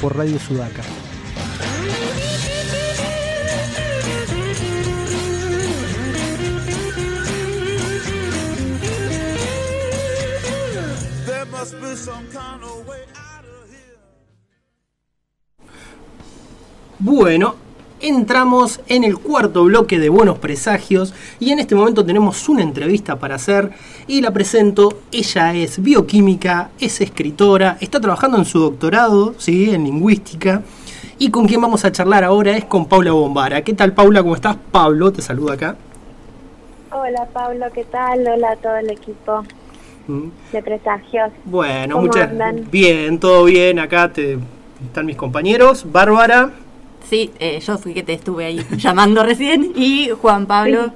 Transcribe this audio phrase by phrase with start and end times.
[0.00, 0.82] por Radio Sudaca.
[16.98, 17.65] Bueno,
[18.08, 23.16] entramos en el cuarto bloque de Buenos Presagios y en este momento tenemos una entrevista
[23.16, 23.70] para hacer
[24.06, 25.00] y la presento.
[25.10, 29.70] Ella es bioquímica, es escritora, está trabajando en su doctorado, ¿sí?
[29.70, 30.62] en lingüística.
[31.18, 33.62] Y con quien vamos a charlar ahora es con Paula Bombara.
[33.62, 34.22] ¿Qué tal Paula?
[34.22, 34.56] ¿Cómo estás?
[34.70, 35.76] Pablo te saluda acá.
[36.92, 38.26] Hola Pablo, ¿qué tal?
[38.26, 39.44] Hola a todo el equipo
[40.06, 40.28] mm.
[40.52, 41.30] de presagios.
[41.44, 42.30] Bueno, muchas
[42.70, 43.78] bien, todo bien.
[43.78, 44.38] Acá te,
[44.84, 45.90] están mis compañeros.
[45.90, 46.52] Bárbara.
[47.08, 49.72] Sí, eh, yo fui que te estuve ahí llamando recién.
[49.76, 50.92] Y Juan Pablo.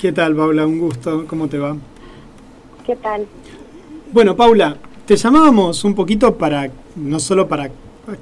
[0.00, 0.66] ¿Qué tal, Paula?
[0.66, 1.26] Un gusto.
[1.26, 1.76] ¿Cómo te va?
[2.86, 3.26] ¿Qué tal?
[4.12, 7.70] Bueno, Paula, te llamábamos un poquito para, no solo para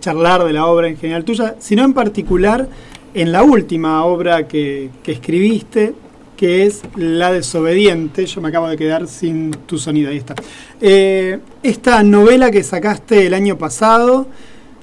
[0.01, 2.69] charlar de la obra en general tuya, sino en particular
[3.15, 5.95] en la última obra que, escribiste,
[6.37, 8.27] que es La desobediente.
[8.27, 10.35] Yo me acabo de quedar sin tu sonido, ahí está.
[10.81, 14.27] Eh, esta novela que sacaste el año pasado,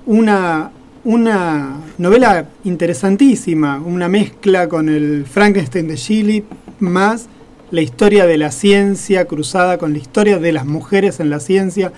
[0.06, 0.72] una
[1.06, 6.44] una novela interesantísima, una mezcla con el Frankenstein de Chile,
[6.80, 7.30] más
[7.70, 11.92] la historia de la ciencia cruzada con la historia de las mujeres en la ciencia.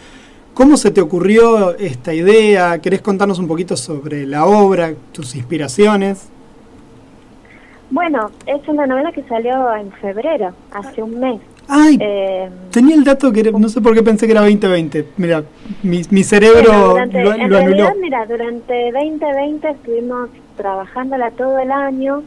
[0.53, 2.79] ¿Cómo se te ocurrió esta idea?
[2.79, 6.27] ¿Querés contarnos un poquito sobre la obra, tus inspiraciones?
[7.89, 11.39] Bueno, es una novela que salió en febrero, hace un mes.
[11.67, 15.05] Ay, eh, tenía el dato que no sé por qué pensé que era 2020.
[15.17, 15.43] Mira,
[15.83, 22.23] mi, mi cerebro lo, en realidad, Mira, durante 2020 estuvimos trabajándola todo el año.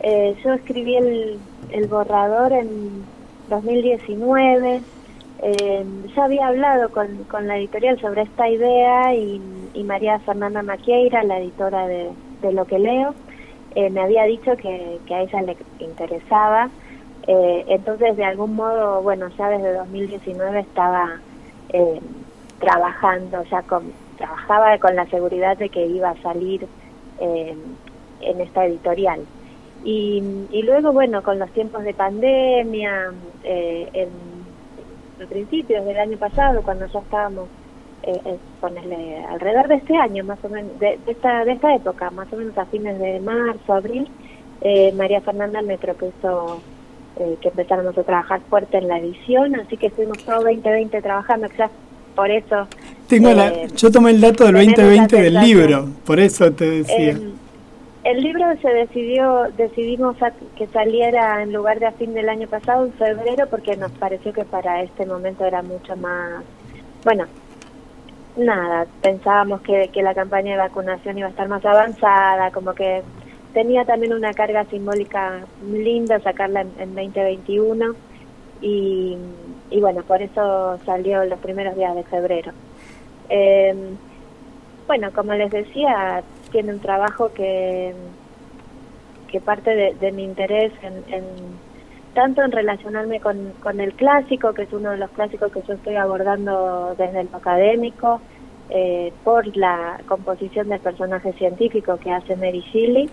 [0.00, 1.38] Eh, yo escribí el,
[1.70, 3.04] el borrador en
[3.50, 4.80] 2019.
[5.40, 5.84] Eh,
[6.16, 9.40] ya había hablado con, con la editorial sobre esta idea y,
[9.74, 12.10] y María Fernanda Maqueira, la editora de,
[12.42, 13.14] de Lo que leo,
[13.74, 16.70] eh, me había dicho que, que a ella le interesaba
[17.30, 21.20] eh, entonces, de algún modo, bueno, ya desde 2019 estaba
[21.68, 22.00] eh,
[22.58, 26.66] trabajando, ya con, trabajaba con la seguridad de que iba a salir
[27.20, 27.54] eh,
[28.22, 29.20] en esta editorial.
[29.84, 30.22] Y,
[30.64, 33.12] luego, bueno, con los tiempos de pandemia,
[33.44, 34.08] en
[35.18, 37.48] los principios del año pasado, cuando ya estábamos,
[38.60, 42.36] ponerle alrededor de este año, más o menos, de, esta, de esta época, más o
[42.36, 44.08] menos a fines de marzo, abril,
[44.94, 46.60] María Fernanda me propuso
[47.18, 51.48] eh, que empezáramos a trabajar fuerte en la edición, así que estuvimos todo 2020 trabajando,
[51.48, 51.70] quizás
[52.14, 52.66] por eso...
[53.08, 57.10] Tengo eh, yo tomé el dato del 2020 del libro, por eso te decía.
[57.10, 57.32] Em,
[58.04, 60.16] el libro se decidió, decidimos
[60.56, 64.32] que saliera en lugar de a fin del año pasado, en febrero, porque nos pareció
[64.32, 66.42] que para este momento era mucho más,
[67.04, 67.24] bueno,
[68.36, 73.02] nada, pensábamos que, que la campaña de vacunación iba a estar más avanzada, como que
[73.52, 77.94] tenía también una carga simbólica linda sacarla en, 2021
[78.60, 79.16] y,
[79.70, 82.52] y, bueno, por eso salió los primeros días de febrero.
[83.28, 83.74] Eh,
[84.86, 87.94] bueno, como les decía, tiene un trabajo que,
[89.30, 91.24] que parte de, mi interés en,
[92.14, 95.74] tanto en relacionarme con, con el clásico, que es uno de los clásicos que yo
[95.74, 98.20] estoy abordando desde el académico,
[98.70, 103.08] eh, por la composición del personaje científico que hace Mary Shelley,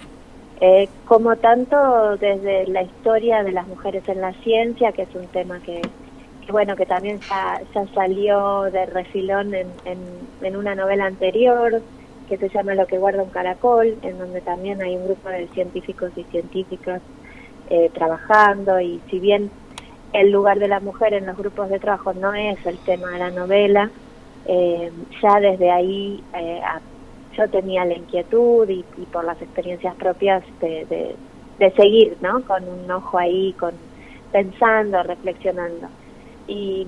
[0.62, 5.28] eh, como tanto desde la historia de las mujeres en la ciencia, que es un
[5.28, 5.82] tema que,
[6.50, 7.62] bueno, que también ya,
[7.94, 9.68] salió de refilón en,
[10.42, 11.82] en, una novela anterior,
[12.30, 15.48] que se llama Lo que guarda un caracol, en donde también hay un grupo de
[15.50, 17.02] científicos y científicas
[17.70, 19.52] eh, trabajando, y si bien
[20.14, 23.20] el lugar de la mujer en los grupos de trabajo no es el tema de
[23.20, 23.92] la novela,
[24.46, 26.62] eh, ya desde ahí eh,
[27.38, 31.16] yo tenía la inquietud y, por las experiencias propias de,
[31.60, 32.42] de, seguir, ¿no?
[32.44, 33.74] Con un ojo ahí, con
[34.32, 35.88] pensando, reflexionando.
[36.48, 36.86] Y,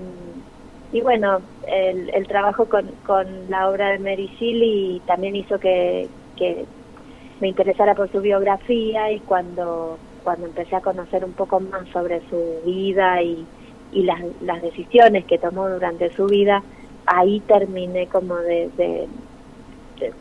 [0.91, 6.07] y bueno, el, el trabajo con, con la obra de Mary Shelley también hizo que,
[6.35, 6.65] que
[7.39, 12.21] me interesara por su biografía y cuando, cuando empecé a conocer un poco más sobre
[12.29, 13.45] su vida y,
[13.91, 16.63] y las, las decisiones que tomó durante su vida,
[17.05, 19.07] ahí terminé como de,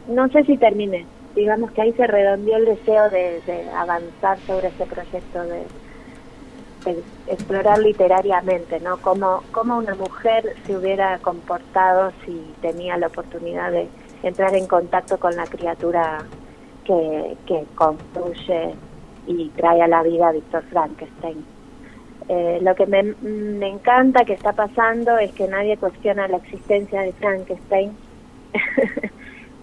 [0.09, 3.41] no sé si terminé, digamos que ahí se redondeó el deseo de,
[3.75, 5.63] avanzar sobre este proyecto de,
[7.27, 8.99] explorar literariamente, ¿no?
[8.99, 13.89] Cómo, cómo una mujer se hubiera comportado si tenía la oportunidad de
[14.23, 16.19] entrar en contacto con la criatura
[16.85, 18.75] que, que construye
[19.27, 21.45] y trae a la vida a Víctor Frankenstein.
[22.29, 27.03] Eh, lo que me, me encanta que está pasando es que nadie cuestiona la existencia
[27.03, 27.97] de Frankenstein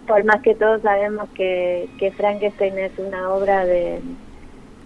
[0.07, 4.01] por más que todos sabemos que, que Frankenstein es una obra de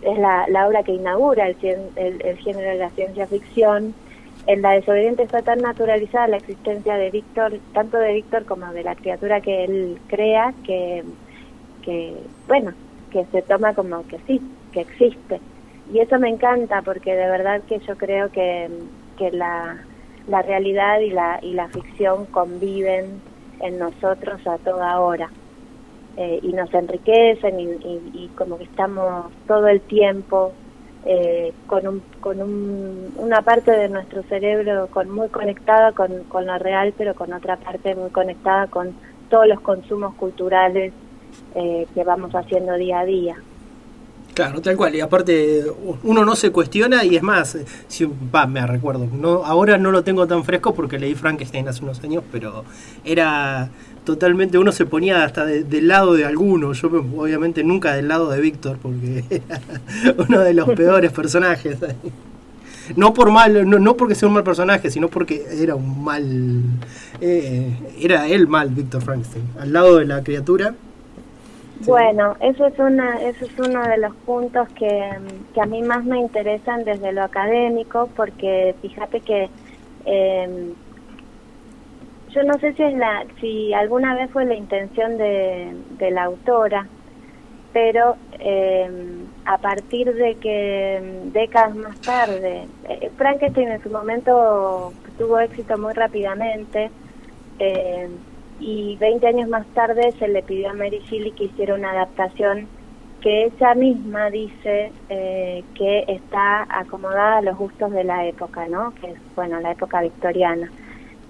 [0.01, 1.57] es la, la obra que inaugura el,
[1.95, 3.95] el, el, género de la ciencia ficción
[4.45, 8.83] en la desobediente está tan naturalizada la existencia de Víctor tanto de Víctor como de
[8.83, 11.03] la criatura que él crea que
[11.81, 12.13] que
[12.47, 12.73] bueno
[13.11, 14.41] que se toma como que sí
[14.71, 15.39] que existe.
[15.91, 18.69] Y eso me encanta porque de verdad que yo creo que,
[19.17, 19.77] que la,
[20.27, 23.21] la realidad y la, y la ficción conviven
[23.59, 25.29] en nosotros a toda hora.
[26.17, 30.51] Eh, y nos enriquecen y, y, como que estamos todo el tiempo
[31.05, 36.47] eh, con, un, con un, una parte de nuestro cerebro con, muy conectada con, con
[36.47, 38.95] lo real, pero con otra parte muy conectada con
[39.29, 40.91] todos los consumos culturales
[41.53, 43.35] eh, que vamos haciendo día a día.
[44.37, 44.93] Claro, tal cual.
[44.93, 45.65] Y aparte,
[46.03, 47.57] uno no se cuestiona y es más,
[47.87, 49.07] si, va, me recuerdo.
[49.11, 52.63] No, ahora no lo tengo tan fresco porque leí Frankenstein hace unos años, pero
[53.03, 53.71] era
[54.05, 56.73] totalmente, uno se ponía hasta del lado de alguno.
[56.73, 59.59] Yo obviamente nunca del lado de Víctor porque era
[60.29, 61.77] uno de los peores personajes.
[62.95, 66.63] No por mal, no, no porque sea un mal personaje, sino porque era un mal,
[67.19, 69.43] eh, era él mal, Víctor Frankenstein.
[69.59, 70.73] Al lado de la criatura
[71.85, 75.11] bueno, eso es una, eso es uno de los puntos que,
[75.53, 79.49] que, a mí más me interesan desde lo académico, porque fíjate que
[80.05, 80.73] eh,
[82.29, 85.75] yo no sé si es la, si alguna vez fue la intención de,
[86.11, 86.87] la autora,
[87.73, 88.89] pero eh,
[89.45, 91.01] a partir de que
[91.33, 96.91] décadas más tarde, eh, Frankenstein en su momento tuvo éxito muy rápidamente.
[97.59, 98.07] Eh,
[98.59, 102.67] y 20 años más tarde se le pidió a Mary Shelley que hiciera una adaptación
[103.21, 108.93] que ella misma dice eh, que está acomodada a los gustos de la época, ¿no?
[108.95, 110.71] Que es, bueno, la época victoriana.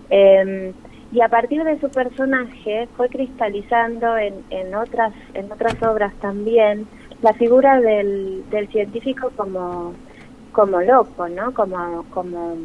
[0.10, 0.74] Eh,
[1.12, 6.86] y a partir de su personaje fue cristalizando en, en, otras, en otras obras también
[7.22, 9.94] la figura del, del científico como,
[10.52, 11.54] como loco, ¿no?
[11.54, 12.56] Como, como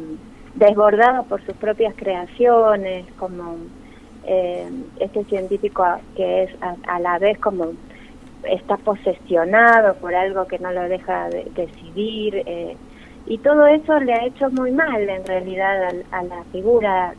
[0.55, 3.55] desbordado por sus propias creaciones, como
[4.25, 5.83] eh, este científico
[6.15, 7.73] que es a, la vez como
[8.43, 12.75] está posesionado por algo que no lo deja de, decidir eh,
[13.25, 17.13] y todo eso le ha hecho muy mal en realidad a, la figura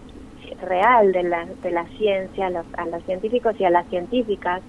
[0.63, 4.63] real de la, de la ciencia, a los, a los científicos y a las científicas,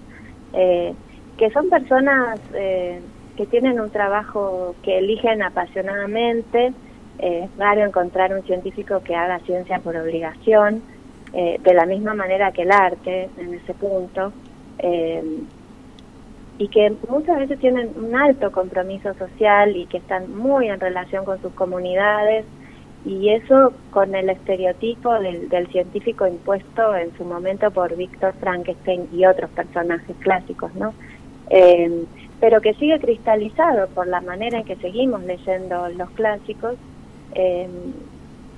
[0.54, 0.94] eh,
[1.38, 3.02] que son personas eh,
[3.36, 6.74] que tienen un trabajo que eligen apasionadamente.
[7.20, 10.82] es raro encontrar un científico que haga ciencia por obligación.
[11.34, 14.32] Eh, de la misma manera que el arte en ese punto,
[14.80, 15.22] eh,
[16.58, 21.26] y que muchas veces tienen un alto compromiso social y que están muy en relación
[21.26, 22.46] con sus comunidades,
[23.06, 29.26] y eso con el estereotipo del, científico impuesto en su momento por Víctor Frankenstein y
[29.26, 30.94] otros personajes clásicos, ¿no?
[31.50, 32.06] Eh,
[32.40, 36.76] pero que sigue cristalizado por la manera en que seguimos leyendo los clásicos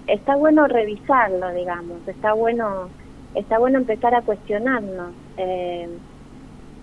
[0.07, 2.89] está bueno revisarlo, digamos, está bueno,
[3.35, 5.89] está bueno empezar a cuestionarnos eh,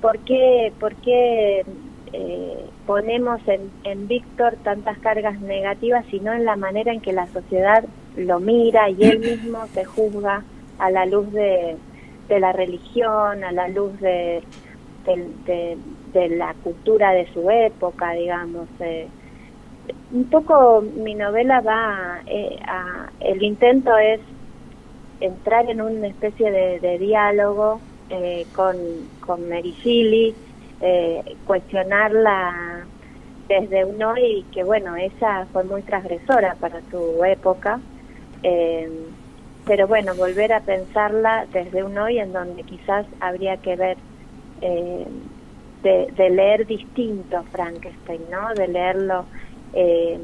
[0.00, 1.64] por qué, por qué
[2.12, 7.26] eh, ponemos en, en Víctor tantas cargas negativas, sino en la manera en que la
[7.28, 7.84] sociedad
[8.16, 10.44] lo mira y él mismo se juzga
[10.78, 11.76] a la luz de,
[12.28, 14.42] de la religión, a la luz de,
[15.46, 15.78] de,
[16.12, 18.68] de, la cultura de su época, digamos.
[18.80, 19.08] Eh,
[20.12, 24.20] un poco mi novela va eh, a, el intento es
[25.20, 28.76] entrar en una especie de, diálogo eh, con,
[29.20, 30.34] con Shelley,
[30.80, 32.84] eh, cuestionarla
[33.48, 37.80] desde un hoy que bueno, ella fue muy transgresora para su época,
[38.42, 38.90] eh,
[39.66, 43.96] pero bueno, volver a pensarla desde un hoy en donde quizás habría que ver
[44.60, 45.06] eh,
[45.82, 48.54] de, de leer distinto Frankenstein, ¿no?
[48.54, 49.26] De leerlo
[49.74, 50.18] eh,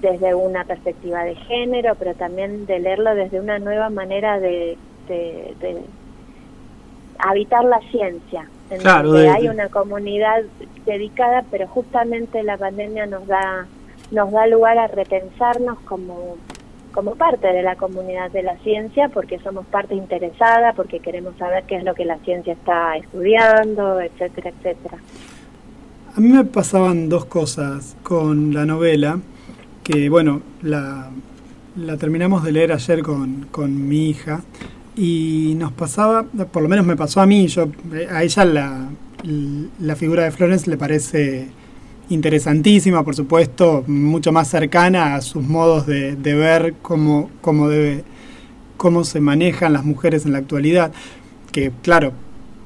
[0.00, 4.76] desde una perspectiva de género, pero también de leerlo desde una nueva manera de,
[7.18, 8.48] habitar la ciencia.
[8.70, 10.42] En donde hay una comunidad
[10.86, 13.66] dedicada, pero justamente la pandemia nos da
[14.10, 16.36] nos da lugar a repensarnos como
[16.92, 21.64] como parte de la comunidad de la ciencia, porque somos parte interesada, porque queremos saber
[21.64, 24.98] qué es lo que la ciencia está estudiando, etcétera, etcétera.
[26.14, 29.18] A mí me pasaban dos cosas con la novela,
[29.82, 31.08] que bueno, la,
[31.74, 34.42] la terminamos de leer ayer con, con, mi hija
[34.94, 37.66] y nos pasaba, por lo menos me pasó a mí, yo
[38.10, 38.90] a ella la,
[39.80, 41.48] la figura de Florence le parece
[42.10, 48.04] interesantísima, por supuesto, mucho más cercana a sus modos de, de ver cómo, cómo, debe,
[48.76, 50.92] cómo se manejan las mujeres en la actualidad,
[51.52, 52.12] que claro,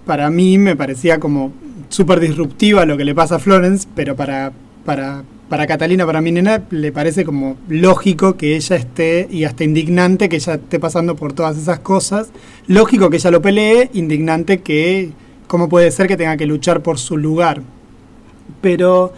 [0.05, 1.53] para mí me parecía como
[1.89, 4.53] súper disruptiva lo que le pasa a Florence, pero para,
[4.85, 9.65] para, para Catalina, para mi nena, le parece como lógico que ella esté, y hasta
[9.65, 12.29] indignante que ella esté pasando por todas esas cosas.
[12.67, 15.11] Lógico que ella lo pelee, indignante que
[15.47, 17.63] cómo puede ser que tenga que luchar por su lugar.
[18.61, 19.13] Pero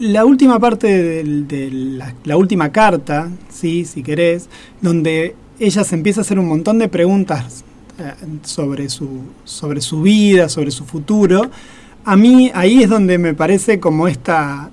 [0.00, 4.48] la última parte de la, la última carta, sí, si querés,
[4.80, 7.64] donde ella se empieza a hacer un montón de preguntas
[8.42, 11.50] sobre su, sobre su vida, sobre su futuro,
[12.04, 14.70] a mí ahí es donde me parece como esta,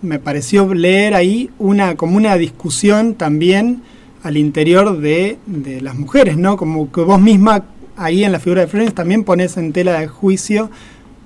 [0.00, 3.82] me pareció leer ahí una, como una discusión también
[4.22, 6.56] al interior de, de las mujeres, ¿no?
[6.56, 7.64] Como que vos misma
[7.96, 10.70] ahí en la figura de Florence también pones en tela de juicio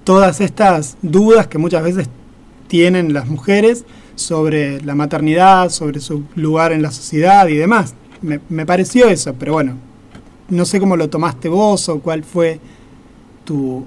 [0.05, 2.09] todas estas dudas que muchas veces
[2.67, 7.95] tienen las mujeres sobre la maternidad, sobre su lugar en la sociedad y demás.
[8.21, 9.77] Me, me pareció eso, pero bueno,
[10.53, 12.61] no sé cómo lo tomaste vos o cuál fue
[13.45, 13.85] tu,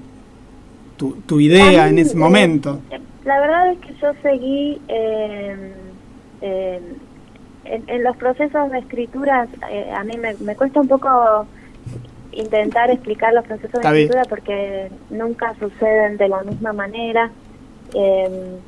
[0.96, 2.80] tu, tu idea en ese eh, momento.
[3.24, 5.72] La verdad es que yo seguí eh,
[6.42, 6.80] eh,
[7.64, 11.08] en, en los procesos de escritura, eh, a mí me, me cuesta un poco
[12.32, 14.06] intentar explicar los procesos Está de bien.
[14.08, 17.30] escritura porque nunca suceden de la misma manera
[17.94, 18.58] eh,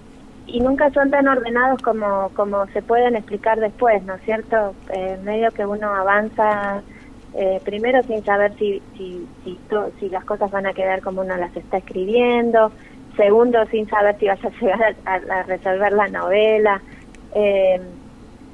[0.47, 4.75] y nunca son tan ordenados como, como se pueden explicar después, ¿no es cierto?
[4.95, 6.81] Eh, medio que uno avanza
[7.33, 11.57] eh, primero sin saber si, si, si, las cosas van a quedar como uno las
[11.57, 12.75] está escribiendo,
[13.17, 16.85] segundo sin saber si vas a llegar a- a resolver la novela.
[17.35, 17.99] Eh,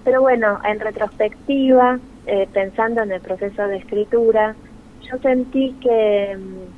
[0.02, 4.58] pero bueno, en retrospectiva, eh, pensando en el proceso de escritura,
[5.00, 6.74] yo sentí que, mm,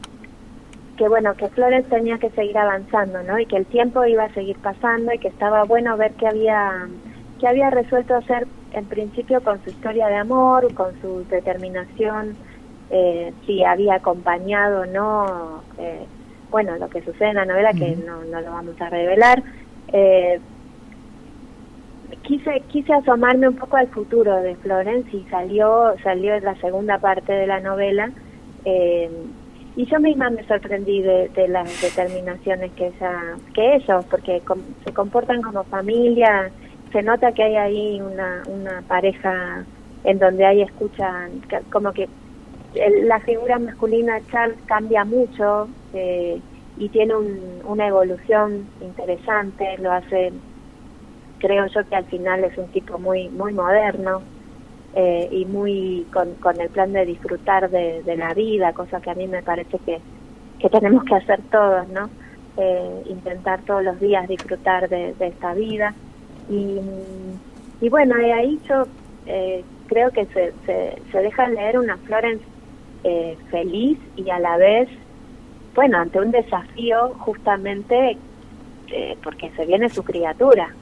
[0.97, 3.39] que bueno, que Flores tenía que seguir avanzando, ¿no?
[3.39, 6.89] Y que el tiempo iba a seguir pasando y que estaba bueno ver que había
[7.39, 12.37] que había resuelto hacer en principio con su historia de amor, con su determinación,
[12.91, 16.05] eh, si había acompañado o no, eh,
[16.51, 19.43] bueno, lo que sucede en la novela, que no, no lo vamos a revelar.
[19.93, 20.39] Eh,
[22.23, 27.33] quise quise asomarme un poco al futuro de Florence y salió salió la segunda parte
[27.33, 28.11] de la novela
[28.65, 29.11] eh,
[29.77, 34.63] y yo misma me sorprendí de, de las determinaciones que ella que ellos porque com-
[34.85, 36.51] se comportan como familia
[36.97, 39.69] se nota que hay ahí una una pareja
[40.03, 42.09] en donde hay escuchan como que
[42.73, 46.43] la figura masculina Charles cambia mucho eh,
[46.75, 50.33] y tiene un- una evolución interesante lo hace
[51.39, 54.25] creo yo que al final es un tipo muy muy moderno
[54.95, 59.29] eh, y muy con, el plan de disfrutar de, la vida, cosa que a mí
[59.29, 60.03] me parece que,
[60.59, 62.11] que tenemos que hacer todos, ¿no?
[62.57, 65.97] Eh, intentar todos los días disfrutar de esta vida.
[66.49, 66.79] Y,
[67.81, 68.87] y bueno, y ahí yo
[69.27, 72.45] eh, creo que se, se, deja leer una Florence
[73.05, 74.89] eh, feliz y a la vez,
[75.75, 78.17] bueno, ante un desafío justamente
[78.89, 80.75] eh, porque se viene su criatura.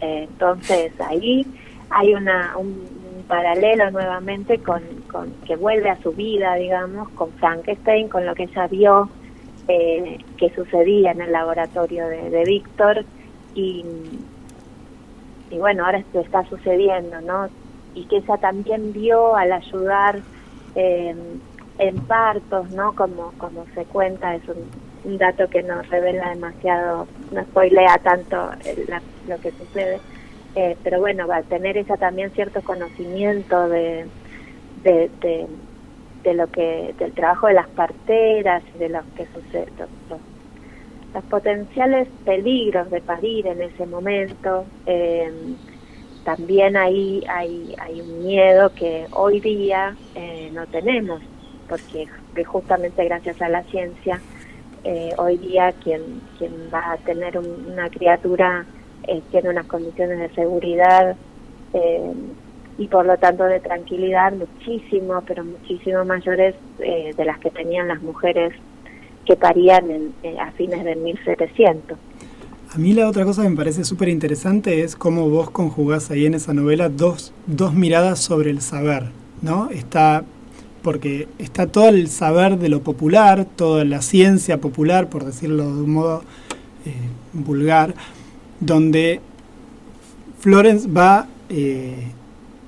[0.00, 1.46] Eh, entonces ahí
[1.90, 2.68] hay una, un,
[3.16, 8.34] un paralelo nuevamente con, con que vuelve a su vida, digamos, con Frankenstein, con lo
[8.34, 9.10] que ella vio
[9.68, 13.04] eh, que sucedía en el laboratorio de, de Víctor
[13.54, 13.84] y,
[15.50, 17.48] y bueno, ahora esto está sucediendo, ¿no?
[17.94, 20.20] Y que ella también vio al ayudar
[20.76, 21.14] eh,
[21.78, 22.94] en partos, ¿no?
[22.94, 28.50] Como, como se cuenta, es un, dato que no revela demasiado, no spoilea tanto
[29.26, 29.98] lo que sucede,
[30.54, 34.06] eh, pero bueno, va a tener ella también cierto conocimiento de,
[34.84, 35.48] de,
[36.34, 39.68] lo que, del trabajo de las parteras de lo que sucede,
[41.14, 44.72] los potenciales peligros de parir en ese momento.
[44.86, 45.56] eh,
[46.22, 51.22] también ahí hay, hay un miedo que hoy día eh, no tenemos,
[51.66, 54.24] porque que justamente gracias a la ciencia,
[54.84, 58.68] eh, hoy día quien, quien va a tener un- una criatura
[59.30, 61.18] tiene unas condiciones de seguridad
[62.76, 68.00] y por lo tanto de tranquilidad muchísimo, pero muchísimo mayores de las que tenían las
[68.02, 68.52] mujeres
[69.26, 71.98] que parían en, eh, a fines del 1700.
[72.72, 76.26] A mí la otra cosa que me parece súper interesante es cómo vos conjugás ahí
[76.26, 79.06] en esa novela dos, dos miradas sobre el saber,
[79.42, 79.70] ¿no?
[79.70, 80.24] Está,
[80.82, 85.82] porque está todo el saber de lo popular, toda la ciencia popular, por decirlo de
[85.82, 86.22] un modo
[86.86, 86.94] eh,
[87.32, 87.94] vulgar,
[88.60, 89.20] donde
[90.38, 92.12] Florence va, eh,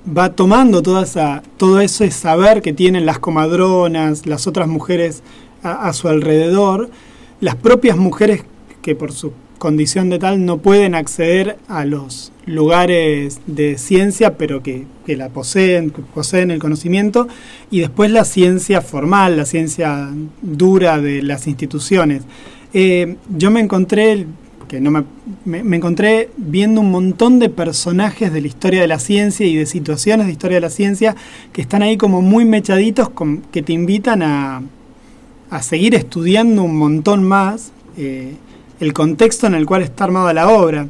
[0.05, 5.23] va tomando toda esa, todo ese saber que tienen las comadronas, las otras mujeres
[5.63, 6.89] a, su alrededor,
[7.39, 8.43] las propias mujeres
[8.81, 9.31] que por sus
[9.63, 15.29] condición de tal no pueden acceder a los lugares de ciencia, pero que, que la
[15.29, 17.29] poseen, que poseen el conocimiento,
[17.71, 20.09] y después la ciencia formal, la ciencia
[20.41, 22.23] dura de las instituciones.
[22.73, 24.27] Eh, yo me encontré,
[24.67, 25.05] que no me,
[25.45, 29.65] me, encontré viendo un montón de personajes de la historia de la ciencia y de
[29.65, 31.15] situaciones de historia de la ciencia
[31.53, 33.11] que están ahí como muy mechaditos,
[33.49, 34.61] que te invitan a,
[35.53, 38.33] a seguir estudiando un montón más eh,
[38.79, 40.87] el contexto en el cual está armada la obra.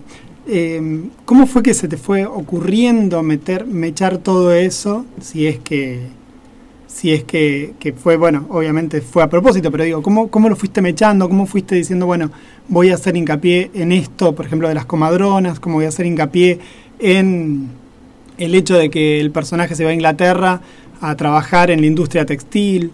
[0.47, 5.05] Eh, ¿Cómo fue que se te fue ocurriendo meter, mechar todo eso?
[5.19, 6.03] Si es que,
[6.87, 10.55] si es que, que fue, bueno, obviamente fue a propósito, pero digo, ¿cómo, ¿cómo lo
[10.55, 11.27] fuiste mechando?
[11.27, 12.31] ¿Cómo fuiste diciendo, bueno,
[12.69, 15.59] voy a hacer hincapié en esto, por ejemplo, de las comadronas?
[15.59, 16.59] ¿Cómo voy a hacer hincapié
[16.99, 17.67] en
[18.37, 20.61] el hecho de que el personaje se va a Inglaterra
[21.01, 22.91] a trabajar en la industria textil?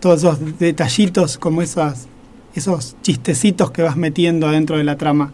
[0.00, 2.08] Todos esos detallitos, como esas,
[2.54, 5.32] esos chistecitos que vas metiendo dentro de la trama.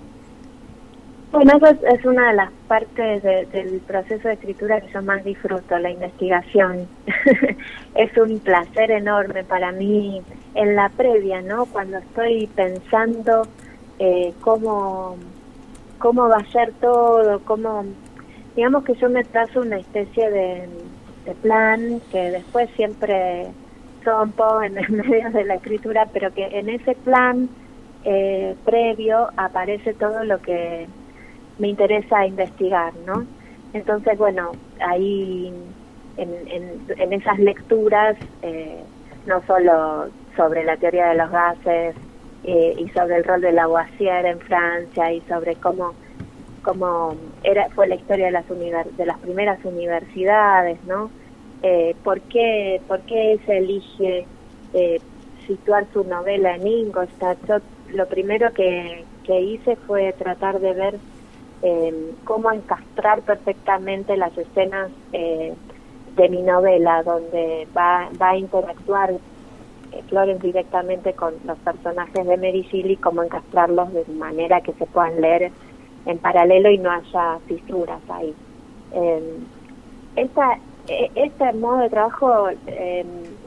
[1.33, 5.03] Bueno, eso es, es una de las partes de, del proceso de escritura que yo
[5.03, 6.89] más disfruto, la investigación.
[7.95, 10.23] es un placer enorme para mí
[10.55, 11.67] en la previa, ¿no?
[11.67, 13.43] Cuando estoy pensando
[13.99, 15.17] eh, cómo,
[15.99, 17.85] cómo va a ser todo, cómo,
[18.57, 20.69] digamos que yo me trazo una especie de
[21.43, 23.49] plan que después siempre
[24.07, 27.49] rompo en el medio de la escritura, pero que en ese plan
[28.05, 30.87] eh, previo aparece todo lo que
[31.59, 33.27] me interesa investigar, ¿no?
[33.73, 35.53] Entonces, bueno, ahí
[36.17, 38.81] en, en, en esas lecturas, eh,
[39.27, 41.97] no solo sobre la teoría de los gases
[42.45, 45.95] eh, y sobre el rol de Lavoisier en Francia y sobre cómo
[46.63, 51.11] cómo era fue la historia de las de las primeras universidades, ¿no?
[51.69, 54.25] Eh, ¿por, qué, ¿Por qué se elige
[54.73, 55.01] eh,
[55.49, 57.39] situar su novela en Ingolstadt?
[57.49, 57.57] Yo
[57.89, 61.01] lo primero que, que hice fue tratar de ver
[61.63, 65.55] eh, cómo encastrar perfectamente las escenas eh,
[66.15, 72.37] de mi novela, donde va, va a interactuar eh, Florence directamente con los personajes de
[72.37, 75.51] Mary Shelley, cómo encastrarlos de manera que se puedan leer
[76.05, 78.33] en paralelo y no haya fisuras ahí.
[78.93, 79.39] Eh,
[80.15, 83.05] esta, este modo de trabajo eh,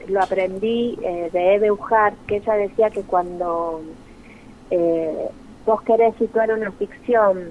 [0.08, 3.82] lo aprendí eh, de Eve Ujar, que ella decía que cuando
[4.70, 5.28] eh,
[5.66, 7.50] vos querés situar una ficción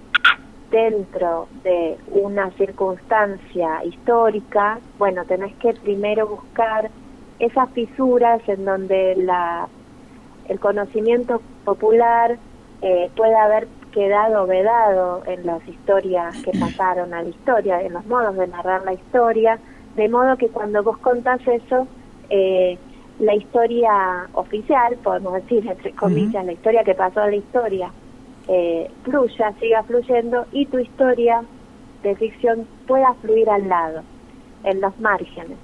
[0.71, 6.89] dentro de una circunstancia histórica, bueno, tenés que primero buscar
[7.39, 9.67] esas fisuras en donde la,
[10.47, 12.38] el conocimiento popular
[12.82, 18.06] eh, puede haber quedado vedado en las historias que pasaron a la historia, en los
[18.06, 19.60] modos de narrar la historia,
[19.95, 21.88] de modo que cuando vos contás eso,
[22.30, 22.78] eh,
[23.19, 26.45] la historia oficial, podemos decir entre comillas, uh -huh.
[26.45, 27.91] la historia que pasó a la historia,
[28.47, 31.43] eh, fluya, siga fluyendo y tu historia
[32.04, 34.02] de ficción pueda fluir al lado,
[34.63, 35.58] en los márgenes.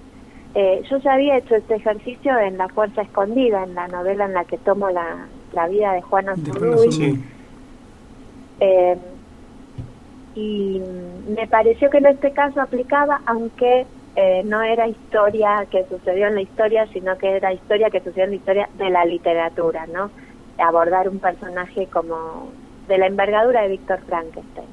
[0.53, 4.33] Eh, yo ya había hecho este ejercicio en La Fuerza Escondida, en la novela en
[4.33, 6.91] la que tomo la, la vida de Juana Zurduy.
[6.91, 7.23] Sí.
[8.61, 8.97] Eh,
[10.35, 10.81] y
[11.35, 13.85] me pareció que en este caso aplicaba, aunque
[14.15, 18.23] eh, no era historia que sucedió en la historia, sino que era historia que sucedió
[18.23, 20.09] en la historia de la literatura, ¿no?
[20.57, 22.49] Abordar un personaje como
[22.87, 24.67] de la envergadura de Víctor Frankenstein.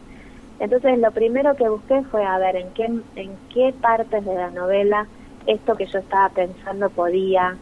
[0.60, 2.84] Entonces lo primero que busqué fue a ver en qué,
[3.16, 5.08] en qué partes de la novela
[5.46, 7.56] esto que yo estaba pensando podía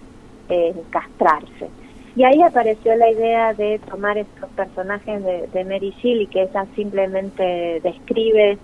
[0.51, 1.71] eh, encastrarse.
[2.14, 6.66] Y ahí apareció la idea de tomar estos personajes de, de Mary Shelley, que ella
[6.75, 8.59] simplemente describe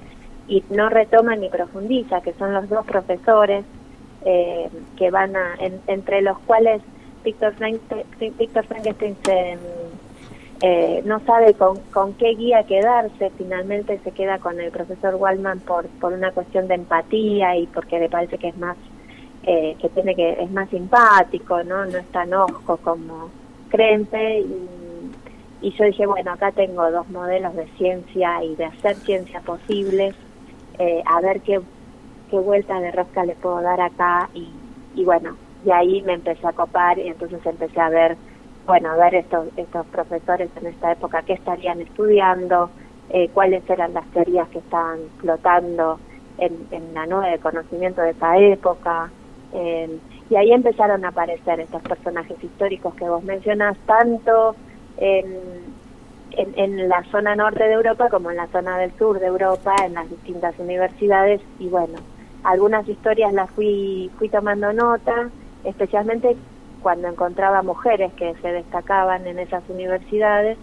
[0.49, 3.65] y no retoma ni profundiza, que son los dos profesores
[4.25, 6.83] eh, que van a, en, entre los cuales
[7.25, 7.55] Víctor
[8.39, 9.59] Víctor Frankenstein se,
[10.63, 15.61] eh, no sabe con, con qué guía quedarse, finalmente se queda con el profesor Wallman
[15.61, 18.77] por, por una cuestión de empatía y porque le parece que es más
[19.43, 21.85] eh, que tiene que es más simpático, ¿no?
[21.85, 23.31] No es tan ojo como
[23.69, 24.69] crente y,
[25.61, 30.15] y yo dije, bueno, acá tengo dos modelos de ciencia y de hacer ciencia posibles,
[30.79, 31.61] eh, a ver qué,
[32.31, 34.51] qué vuelta de rosca le puedo dar acá y,
[34.95, 38.17] y bueno, y ahí me empecé a copar y entonces empecé a ver,
[38.67, 42.71] bueno, a ver estos, estos profesores en esta época qué estarían estudiando,
[43.11, 45.99] eh, cuáles eran las teorías que estaban flotando
[46.39, 49.11] en, la nube de conocimiento de esa época,
[49.55, 54.55] eh, y ahí empezaron a aparecer estos personajes históricos que vos mencionás, tanto
[54.99, 55.25] en,
[56.33, 59.75] en, en, la zona norte de Europa como en la zona del sur de Europa,
[59.85, 61.41] en las distintas universidades.
[61.59, 61.99] Y bueno,
[62.45, 65.31] algunas historias las fui, fui tomando nota,
[65.65, 66.37] especialmente
[66.83, 70.57] cuando encontraba mujeres que se destacaban en esas universidades.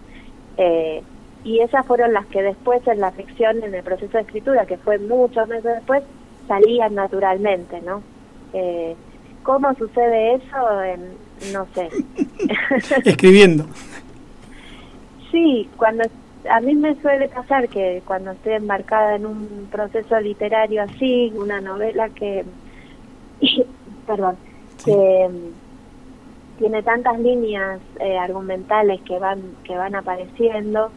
[0.56, 1.02] Eh,
[1.44, 4.78] y esas fueron las que después en la ficción, en el proceso de escritura, que
[4.78, 6.02] fue muchos meses después,
[6.48, 8.02] salían naturalmente, ¿no?
[8.54, 8.96] Eh,
[9.42, 10.82] ¿Cómo sucede eso?
[10.82, 11.12] En,
[11.52, 11.90] no sé.
[13.04, 13.66] Escribiendo.
[15.34, 16.04] Sí, cuando
[16.48, 21.60] a mí me suele pasar que cuando estoy embarcada en un proceso literario así, una
[21.60, 22.44] novela que,
[24.06, 24.36] perdón,
[24.84, 30.92] que mm, tiene tantas líneas eh, argumentales que van que van apareciendo,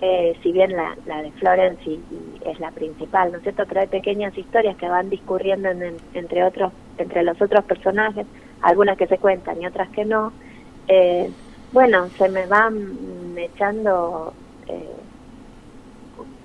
[0.00, 1.98] eh, si bien la, la de Florence
[2.46, 3.64] es la principal, ¿no es cierto?
[3.66, 5.68] Pero hay pequeñas historias que van discurriendo
[6.14, 8.26] entre otros, entre los otros personajes,
[8.62, 10.32] algunas que se cuentan y otras que no.
[10.86, 11.30] Eh,
[11.72, 14.32] bueno, se me van echando
[14.66, 14.96] eh,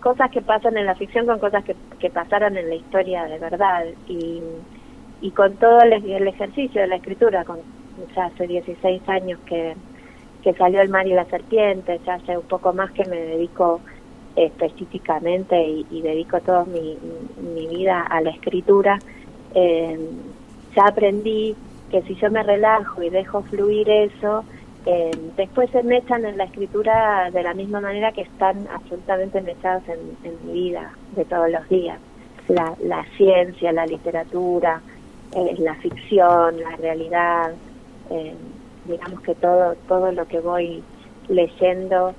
[0.01, 3.39] cosas que pasan en la ficción con cosas que, que pasaron en la historia de
[3.39, 3.85] verdad.
[4.07, 4.41] Y,
[5.21, 5.93] y con todo el,
[6.27, 7.59] ejercicio de la escritura, con
[8.15, 9.75] ya hace 16 años que
[10.45, 13.81] que salió El mar y la serpiente, ya hace un poco más que me dedico
[14.35, 15.59] específicamente
[15.89, 16.95] y, dedico toda mi,
[17.67, 18.99] vida a la escritura,
[19.55, 19.97] eh,
[20.75, 21.55] ya aprendí
[21.89, 24.45] que si yo me relajo y dejo fluir eso,
[24.85, 29.83] eh, después se mechan en la escritura de la misma manera que están absolutamente mechados
[29.87, 31.99] en, mi vida de todos los días.
[32.47, 34.81] La, la ciencia, la literatura,
[35.33, 37.53] eh, la ficción, la realidad.
[38.11, 38.35] Eh,
[38.87, 40.83] digamos que todo, todo lo que voy
[41.27, 42.13] leyendo,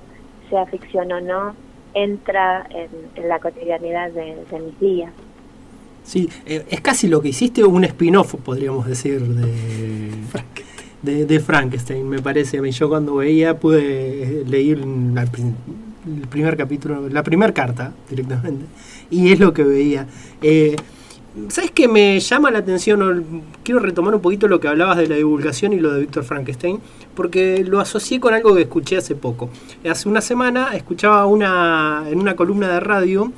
[0.49, 1.55] sea ficción o no,
[1.93, 5.13] entra en, la cotidianidad de, mis días.
[6.03, 10.11] Sí, eh, es casi lo que hiciste un spin-off, podríamos decir, de,
[11.01, 12.71] de, de, Frankenstein, me parece a.
[12.71, 18.65] Yo cuando veía pude leer el primer capítulo, la primera carta directamente,
[19.09, 20.07] y es lo que veía.
[20.41, 20.75] Eh,
[21.49, 23.43] ¿Sabes qué me llama la atención?
[23.63, 26.79] Quiero retomar un poquito lo que hablabas de la divulgación y lo de Víctor Frankenstein,
[27.13, 29.49] porque lo asocié con algo que escuché hace poco.
[29.87, 33.31] Hace una semana escuchaba una, en una columna de radio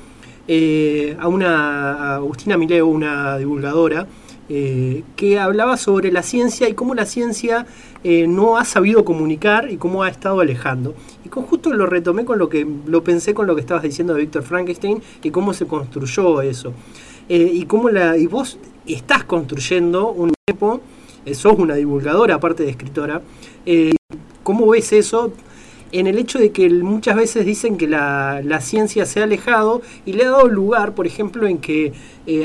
[0.48, 4.06] eh, a una Agustina Mileo, una divulgadora,
[4.52, 7.66] eh, que hablaba sobre la ciencia y cómo la ciencia
[8.02, 10.96] eh, no ha sabido comunicar y cómo ha estado alejando.
[11.24, 14.12] Y con, justo lo retomé con lo que lo pensé con lo que estabas diciendo
[14.12, 16.72] de Víctor Frankenstein y cómo se construyó eso.
[17.28, 20.80] Eh, y cómo la y vos estás construyendo un tiempo,
[21.32, 23.22] sos una divulgadora aparte de escritora,
[24.42, 25.32] ¿cómo ves eso?
[25.92, 30.12] En el hecho de que muchas veces dicen que la, ciencia se ha alejado y
[30.12, 31.92] le ha dado lugar, por ejemplo, en que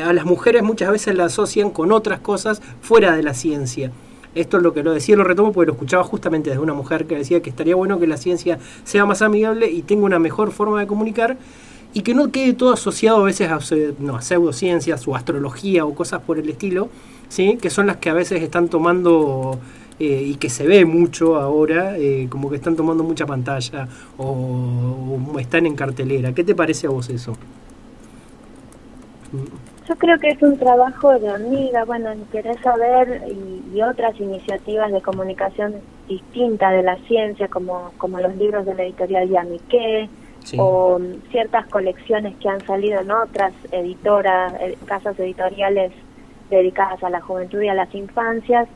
[0.03, 3.91] a las mujeres muchas veces la asocian con otras cosas fuera de la ciencia.
[4.35, 7.05] Esto es lo que lo decía, lo retomo porque lo escuchaba justamente desde una mujer
[7.05, 10.51] que decía que estaría bueno que la ciencia sea más amigable y tenga una mejor
[10.51, 11.37] forma de comunicar
[11.93, 13.59] y que no quede todo asociado a veces a,
[13.99, 16.89] no, pseudociencias o astrología o cosas por el estilo,
[17.29, 17.57] ¿sí?
[17.61, 19.57] que son las que a veces están tomando
[19.97, 25.37] eh, y que se ve mucho ahora, eh, como que están tomando mucha pantalla o,
[25.39, 26.33] están en cartelera.
[26.33, 27.37] ¿Qué te parece a vos eso?
[29.87, 33.23] Yo creo que es un trabajo de hormiga, bueno, querer saber
[33.73, 35.75] y, otras iniciativas de comunicación
[36.07, 40.09] distintas de la ciencia, como, como los libros de la editorial Yamiqué,
[40.57, 40.99] o
[41.31, 45.91] ciertas colecciones que han salido en otras editoras, eh, casas editoriales
[46.49, 48.67] dedicadas a la juventud y a las infancias,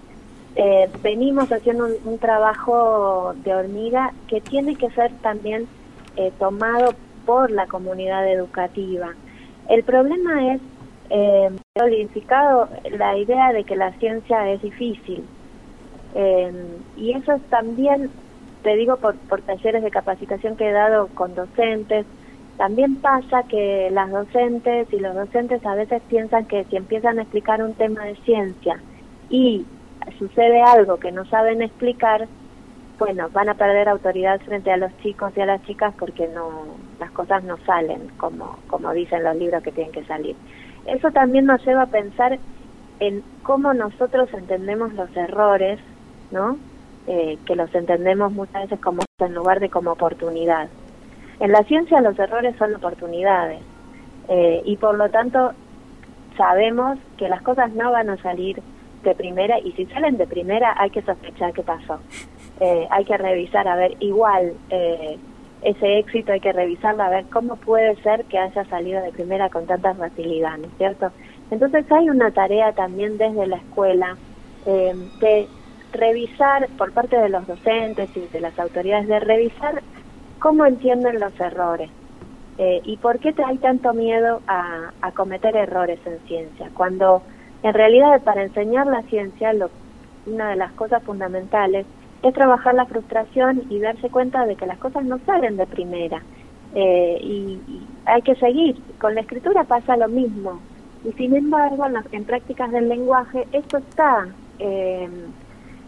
[0.56, 5.68] eh, venimos haciendo un, trabajo de hormiga que tiene que ser también
[6.16, 9.14] eh, tomado por la comunidad educativa.
[9.70, 10.62] El problema es
[11.10, 11.50] eh,
[12.98, 15.24] la idea de que la ciencia es difícil.
[16.98, 18.10] y eso es también
[18.64, 22.06] te digo por, por talleres de capacitación que he dado con docentes,
[22.58, 27.22] también pasa que las docentes y los docentes a veces piensan que si empiezan a
[27.22, 28.82] explicar un tema de ciencia
[29.30, 29.66] y
[30.18, 32.28] sucede algo que no saben explicar,
[32.98, 36.66] bueno, van a perder autoridad frente a los chicos y a las chicas porque no
[37.00, 40.36] las cosas no salen como como dicen los libros que tienen que salir.
[40.86, 42.40] Eso también nos lleva a pensar
[43.00, 45.80] en cómo nosotros entendemos los errores,
[46.32, 46.58] ¿no?
[47.08, 50.70] Eh, que los entendemos muchas veces como en lugar de como oportunidad.
[51.40, 53.62] En la ciencia los errores son oportunidades
[54.28, 55.54] eh, y por lo tanto
[56.38, 58.62] sabemos que las cosas no van a salir
[59.04, 62.00] de primera y si salen de primera hay que sospechar qué pasó.
[62.60, 64.54] Eh, hay que revisar, a ver, igual
[65.62, 69.50] ese éxito hay que revisarlo, a ver cómo puede ser que haya salido de primera
[69.50, 71.12] con tanta facilidad, ¿no es cierto?
[71.52, 74.18] Entonces hay una tarea también desde la escuela
[74.66, 75.48] eh, de
[75.92, 79.82] revisar por parte de los docentes y de las autoridades de revisar
[80.40, 81.90] cómo entienden los errores
[82.58, 87.24] eh, y por qué hay tanto miedo a, cometer errores en ciencia cuando
[87.64, 89.70] en realidad para enseñar la ciencia lo,
[90.26, 91.86] una de las cosas fundamentales
[92.24, 96.22] es trabajar la frustración y darse cuenta de que las cosas no salen de primera
[96.76, 97.60] eh, y,
[98.06, 98.76] hay que seguir.
[99.00, 100.60] Con la escritura pasa lo mismo.
[101.06, 105.08] Y sin embargo, en, en prácticas del lenguaje, esto está, eh,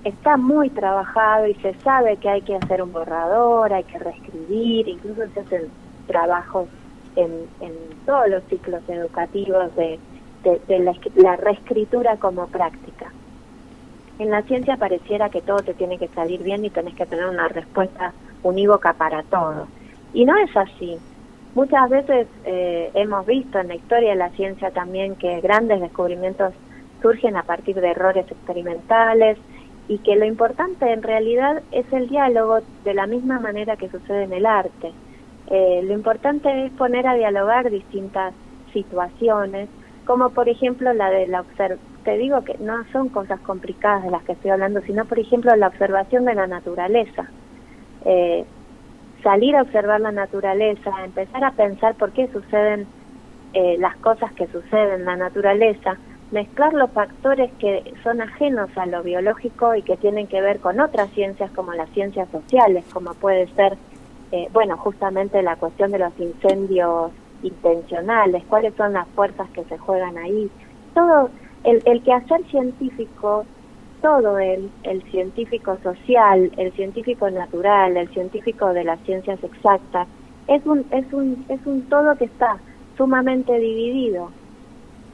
[0.04, 4.88] está muy trabajado y se sabe que hay que hacer un borrador, hay que reescribir,
[4.88, 5.64] incluso se hacen
[6.08, 6.68] trabajos
[7.16, 7.74] en, en
[8.06, 10.00] todos los ciclos educativos de,
[10.44, 13.12] de, la, la reescritura como práctica.
[14.20, 17.26] En la ciencia pareciera que todo te tiene que salir bien y tenés que tener
[17.26, 19.68] una respuesta unívoca para todo.
[20.14, 20.98] Y no es así.
[21.56, 26.54] Muchas veces eh, hemos visto en la historia de la ciencia también que grandes descubrimientos
[27.02, 29.38] surgen a partir de errores experimentales
[29.88, 34.24] y que lo importante en realidad es el diálogo de la misma manera que sucede
[34.24, 34.94] en el arte.
[35.48, 38.34] Eh, lo importante es poner a dialogar distintas
[38.72, 39.68] situaciones,
[40.06, 41.92] como por ejemplo la de la observación.
[42.04, 45.56] Te digo que no son cosas complicadas de las que estoy hablando, sino por ejemplo
[45.56, 47.30] la observación de la naturaleza.
[48.06, 48.44] Eh,
[49.22, 52.88] salir a observar la naturaleza, empezar a pensar por qué suceden
[53.54, 55.98] eh, las cosas que suceden en la naturaleza,
[56.32, 60.80] mezclar los factores que son ajenos a lo biológico y que tienen que ver con
[60.80, 63.78] otras ciencias como las ciencias sociales, como puede ser,
[64.32, 67.12] eh, bueno, justamente la cuestión de los incendios
[67.44, 70.50] intencionales, cuáles son las fuerzas que se juegan ahí.
[70.94, 71.30] Todo
[71.64, 73.46] el, el quehacer científico
[74.02, 80.08] todo el, el científico social, el científico natural, el científico de las ciencias exactas,
[80.48, 82.58] es un, es un, es un todo que está
[82.98, 84.32] sumamente dividido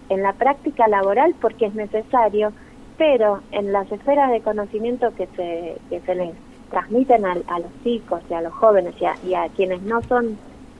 [0.09, 2.53] en la práctica laboral porque es necesario,
[2.97, 6.31] pero en las esferas de conocimiento que se, que se les
[6.71, 10.37] transmiten a, los chicos y a los jóvenes y a, quienes no son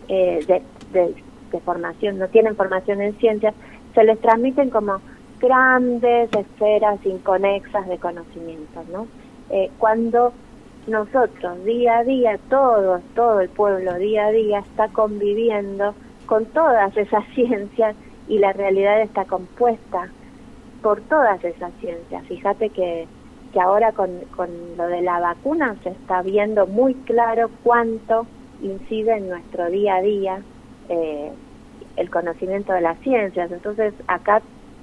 [0.07, 1.13] eh, de,
[1.51, 3.53] de formación, no tienen formación en ciencias,
[3.93, 4.99] se les transmiten como
[5.39, 9.07] grandes esferas inconexas de conocimiento, ¿no?
[9.49, 10.33] Eh, cuando
[10.87, 15.93] nosotros día a día, todos, todo el pueblo día a día está conviviendo
[16.25, 17.95] con todas esas ciencias
[18.27, 20.09] y la realidad está compuesta
[20.81, 22.25] por todas esas ciencias.
[22.27, 23.07] Fíjate que,
[23.53, 28.25] que ahora con, con lo de la vacuna se está viendo muy claro cuánto
[28.61, 30.41] incide en nuestro día a día
[30.89, 31.31] eh,
[31.95, 33.51] el conocimiento de las ciencias.
[33.51, 34.41] Entonces acá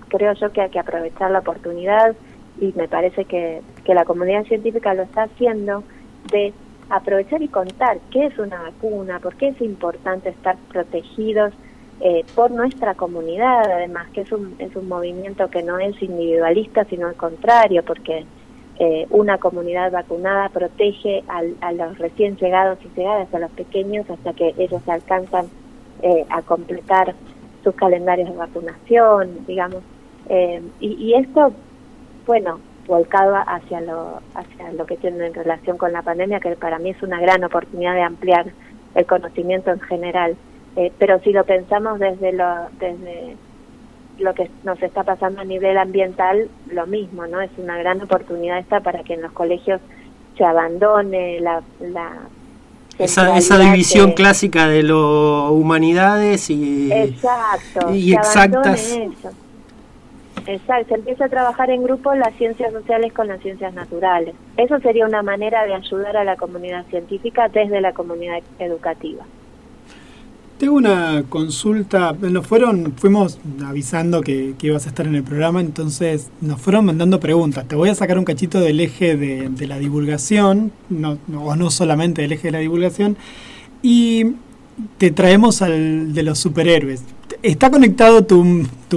[0.09, 2.15] creo yo que hay que aprovechar la oportunidad
[2.61, 5.83] y me parece que, que la comunidad científica lo está haciendo
[6.31, 6.53] de
[6.91, 11.53] aprovechar y contar qué es una vacuna, por qué es importante estar protegidos
[12.01, 16.85] eh, por nuestra comunidad, además que es un, es un movimiento que no es individualista,
[16.85, 18.27] sino al contrario, porque
[18.79, 24.11] eh, una comunidad vacunada protege al, a los recién llegados y llegadas, a los pequeños,
[24.11, 25.47] hasta que ellos alcanzan
[26.05, 27.15] eh, a completar
[27.63, 29.83] sus calendarios de vacunación, digamos.
[30.29, 31.51] Eh, y, esto,
[32.27, 36.79] bueno, volcado hacia lo, hacia lo que tiene en relación con la pandemia, que para
[36.79, 38.53] mí es una gran oportunidad de ampliar
[38.95, 40.37] el conocimiento en general.
[40.77, 43.39] Eh, pero si lo pensamos desde lo, desde
[44.19, 47.41] lo que nos está pasando a nivel ambiental, lo mismo, ¿no?
[47.41, 49.81] Es una gran oportunidad esta para que en los colegios
[50.37, 51.63] se abandone la...
[51.81, 52.11] la
[52.99, 58.99] esa, esa división clásica de lo humanidades y, exacto, y exactas.
[60.47, 64.35] Exacto, se empieza a trabajar en grupo las ciencias sociales con las ciencias naturales.
[64.57, 69.25] Eso sería una manera de ayudar a la comunidad científica desde la comunidad educativa.
[70.59, 76.29] Tengo una consulta, nos fueron, fuimos avisando que, ibas a estar en el programa, entonces
[76.41, 77.67] nos fueron mandando preguntas.
[77.67, 80.71] Te voy a sacar un cachito del eje de, la divulgación,
[81.37, 83.17] o no solamente del eje de la divulgación,
[83.83, 84.35] y
[84.99, 87.03] te traemos al de los superhéroes
[87.45, 88.43] está conectado tu,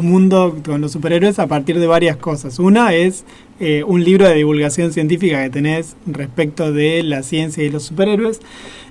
[0.02, 2.60] mundo con los superhéroes a partir de varias cosas.
[2.60, 3.26] Una es
[3.60, 8.40] eh, un libro de divulgación científica que tenés respecto de la ciencia y los superhéroes.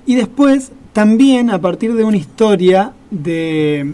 [0.05, 3.93] Y después también a partir de una historia de,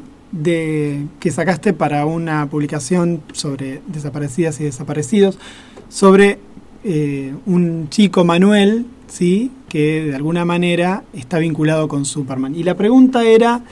[1.20, 5.38] que sacaste para una publicación sobre desaparecidas y desaparecidos,
[5.90, 6.40] sobre
[6.86, 9.52] eh, un chico Manuel, ¿sí?
[9.68, 12.56] que de alguna manera está vinculado con Superman.
[12.56, 13.64] Y la pregunta era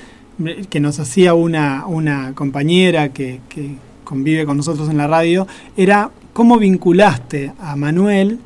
[0.69, 6.11] que nos hacía una, una compañera que, que convive con nosotros en la radio, era
[6.33, 8.39] cómo vinculaste a Manuel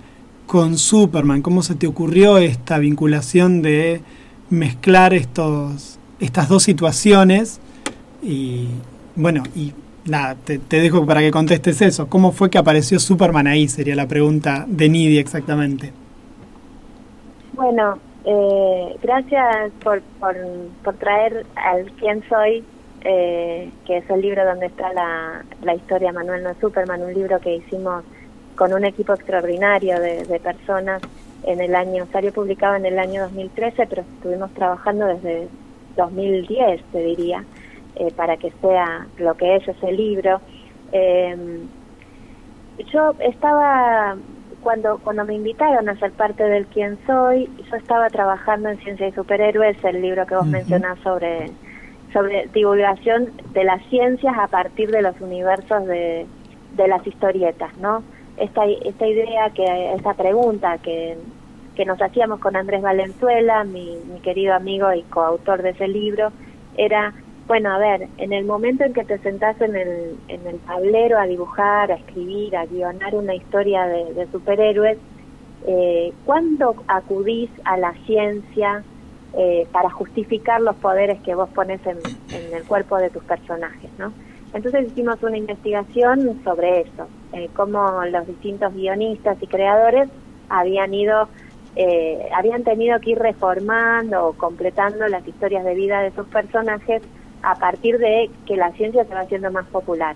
[0.45, 4.04] con Superman, cómo se te ocurrió esta vinculación de
[4.49, 7.60] mezclar estos, estas dos situaciones
[8.21, 8.67] y
[9.15, 9.73] bueno, y
[10.05, 12.08] nada, te, te, dejo para que contestes eso.
[12.08, 13.67] ¿Cómo fue que apareció Superman ahí?
[13.67, 15.93] Sería la pregunta de Nidia exactamente.
[17.53, 22.63] Bueno, eh, gracias por, por, traer al Quién Soy,
[23.01, 27.39] eh, que es el libro donde está la, la historia Manuel no Superman, un libro
[27.39, 28.03] que hicimos
[28.55, 31.01] con un equipo extraordinario de, personas
[31.43, 35.48] en el año, salió publicado en el año 2013, pero estuvimos trabajando desde
[35.95, 37.43] 2010, te diría,
[37.95, 40.41] eh, para que sea lo que es ese libro.
[40.91, 41.67] Em,
[42.91, 44.15] yo estaba,
[44.62, 49.08] cuando, cuando me invitaron a ser parte del Quién Soy, yo estaba trabajando en Ciencia
[49.08, 51.52] y Superhéroes, el libro que vos mencionás sobre,
[52.12, 56.26] sobre divulgación de las ciencias a partir de los universos de,
[56.76, 58.04] de las historietas, ¿no?
[58.38, 61.17] Esta, esta idea, que esta pregunta que,
[61.76, 66.32] que nos hacíamos con Andrés Valenzuela, mi, querido amigo y coautor de ese libro,
[66.78, 67.13] era
[67.48, 71.19] bueno, a ver, en el momento en que te sentás en el, en el tablero
[71.19, 74.98] a dibujar, a escribir, a guionar una historia de, superhéroes,
[75.67, 78.84] eh, ¿cuándo acudís a la ciencia
[79.38, 82.00] eh, para justificar los poderes que vos pones en,
[82.52, 84.12] el cuerpo de tus personajes, no?
[84.54, 90.08] Entonces hicimos una investigación sobre eso, eh, cómo los distintos guionistas y creadores
[90.48, 91.28] habían ido,
[91.76, 97.02] eh, habían tenido que ir reformando o completando las historias de vida de sus personajes
[97.43, 100.15] a partir de que la ciencia se va haciendo más popular.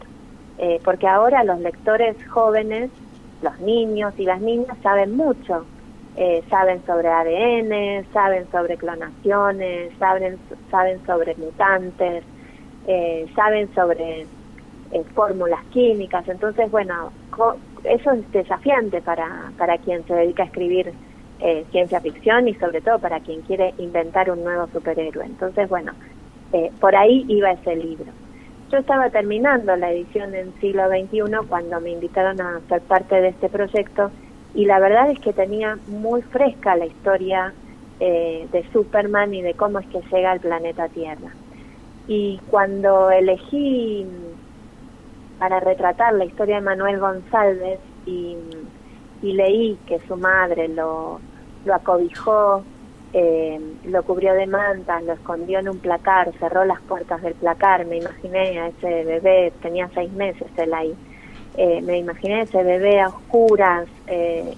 [0.60, 2.90] Eh, porque ahora los lectores jóvenes,
[3.42, 5.66] los niños y las niñas saben mucho.
[6.16, 10.38] Eh, saben sobre ADN, saben sobre clonaciones, saben,
[10.72, 12.24] saben sobre mutantes,
[12.88, 14.26] eh, saben sobre
[15.14, 16.28] fórmulas químicas.
[16.28, 17.12] Entonces, bueno,
[17.84, 20.94] eso es desafiante para, para quien se dedica a escribir
[21.72, 25.26] ciencia ficción y sobre todo para quien quiere inventar un nuevo superhéroe.
[25.26, 25.94] Entonces, bueno,
[26.52, 28.12] eh, por ahí iba ese libro.
[28.72, 33.30] Yo estaba terminando la edición en siglo XXI cuando me invitaron a ser parte de
[33.30, 34.12] este proyecto
[34.54, 37.54] y la verdad es que tenía muy fresca la historia
[38.00, 41.34] eh, de Superman y de cómo es que llega al planeta Tierra.
[42.08, 44.06] Y cuando elegí
[45.40, 48.38] para retratar la historia de Manuel González y,
[49.22, 51.20] leí que su madre lo,
[51.74, 52.64] acobijó
[53.12, 57.86] eh, lo cubrió de mantas, lo escondió en un placar, cerró las puertas del placar,
[57.86, 60.96] me imaginé a ese bebé, tenía seis meses él ahí,
[61.58, 64.54] eh, me imaginé ese bebé a oscuras, eh,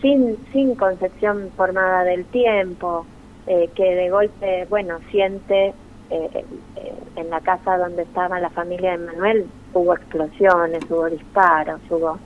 [0.00, 3.06] sin, sin concepción formada del tiempo,
[3.46, 5.72] que de golpe, bueno, siente
[6.10, 12.18] en la casa donde estaba la familia de Manuel, hubo explosiones, hubo disparos, hubo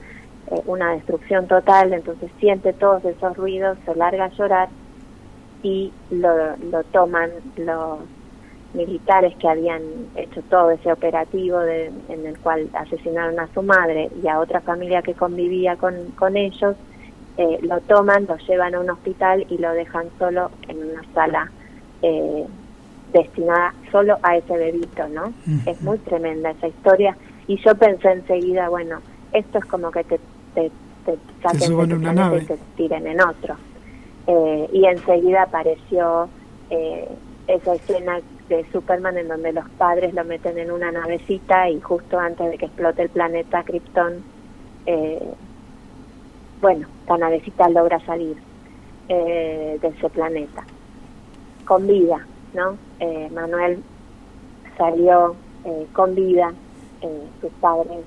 [0.65, 4.69] una destrucción total, entonces siente todos esos ruidos, se larga a llorar
[5.63, 7.99] y lo, lo toman los
[8.73, 9.81] militares que habían
[10.15, 15.01] hecho todo ese operativo en el cual asesinaron a su madre y a otra familia
[15.01, 16.75] que convivía con, con ellos,
[17.37, 21.51] eh, lo toman, lo llevan a un hospital y lo dejan solo en una sala
[22.01, 22.45] eh,
[23.13, 25.33] destinada solo a ese bebito, ¿no?
[25.65, 27.15] Es muy tremenda esa historia
[27.47, 28.99] y yo pensé enseguida, bueno,
[29.33, 30.19] esto es como que te,
[30.55, 30.71] te,
[31.05, 32.43] te saquen una nave.
[32.43, 33.55] y te tiren en otro.
[34.27, 36.29] Eh, y enseguida apareció
[36.69, 37.07] eh,
[37.47, 42.19] esa escena de Superman en donde los padres lo meten en una navecita y justo
[42.19, 44.23] antes de que explote el planeta Krypton,
[44.85, 45.33] eh,
[46.61, 48.37] bueno, la navecita logra salir
[49.07, 50.63] de ese planeta
[51.65, 52.77] con vida, ¿no?
[53.33, 53.83] Manuel
[54.77, 55.35] salió
[55.91, 56.53] con vida,
[57.41, 58.05] sus padres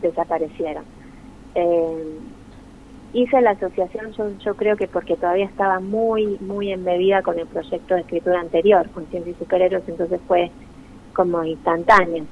[0.00, 0.84] desaparecieron.
[3.12, 7.46] Hice la asociación yo, yo creo que porque todavía estaba muy muy embebida con el
[7.46, 10.50] proyecto de escritura anterior con ciencia y superhéroes entonces fue
[11.12, 12.24] como instantáneo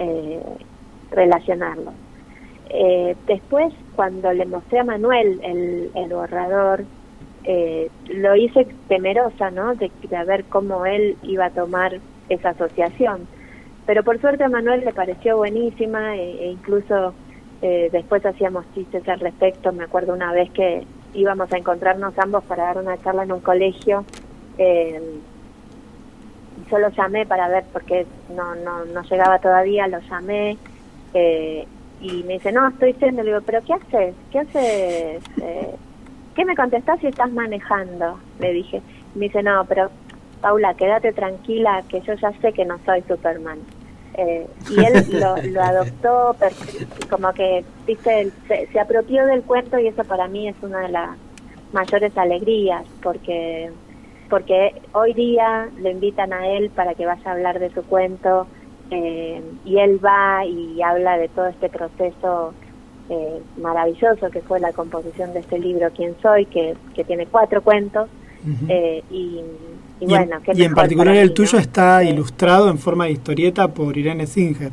[0.00, 0.42] eh,
[1.12, 1.92] relacionarlo.
[2.70, 6.84] Eh, después cuando le mostré a Manuel el, el borrador
[7.44, 9.90] eh, lo hice temerosa no de
[10.26, 13.28] ver cómo él iba a tomar esa asociación
[13.86, 17.14] pero por suerte a Manuel le pareció buenísima e, e incluso
[17.62, 19.72] eh, después hacíamos chistes al respecto.
[19.72, 23.40] Me acuerdo una vez que íbamos a encontrarnos ambos para dar una charla en un
[23.40, 24.04] colegio.
[24.58, 25.00] Eh,
[26.70, 30.58] yo lo llamé para ver porque no, no, no llegaba todavía, lo llamé
[31.14, 31.66] eh,
[32.00, 33.22] y me dice, no, estoy yendo.
[33.22, 34.14] Le digo, ¿pero qué haces?
[34.30, 35.22] ¿Qué haces?
[35.42, 35.74] Eh,
[36.34, 38.18] ¿Qué me contestás si estás manejando?
[38.38, 38.82] Le dije.
[39.14, 39.90] Me dice, no, pero
[40.42, 43.58] Paula, quédate tranquila que yo ya sé que no soy Superman.
[44.18, 45.20] Eh, y él
[45.52, 46.36] lo, adoptó,
[47.10, 50.88] como que, viste, se, se, apropió del cuento y eso para mí es una de
[50.88, 51.10] las
[51.72, 53.70] mayores alegrías, porque,
[54.30, 58.46] porque hoy día le invitan a él para que vaya a hablar de su cuento
[58.90, 62.54] eh, y él va y habla de todo este proceso
[63.10, 67.60] eh, maravilloso que fue la composición de este libro, Quién Soy, que, que tiene cuatro
[67.62, 68.08] cuentos.
[69.10, 69.42] y
[70.00, 74.70] y, bueno, en, particular el tuyo está ilustrado en forma de historieta por Irene Singer.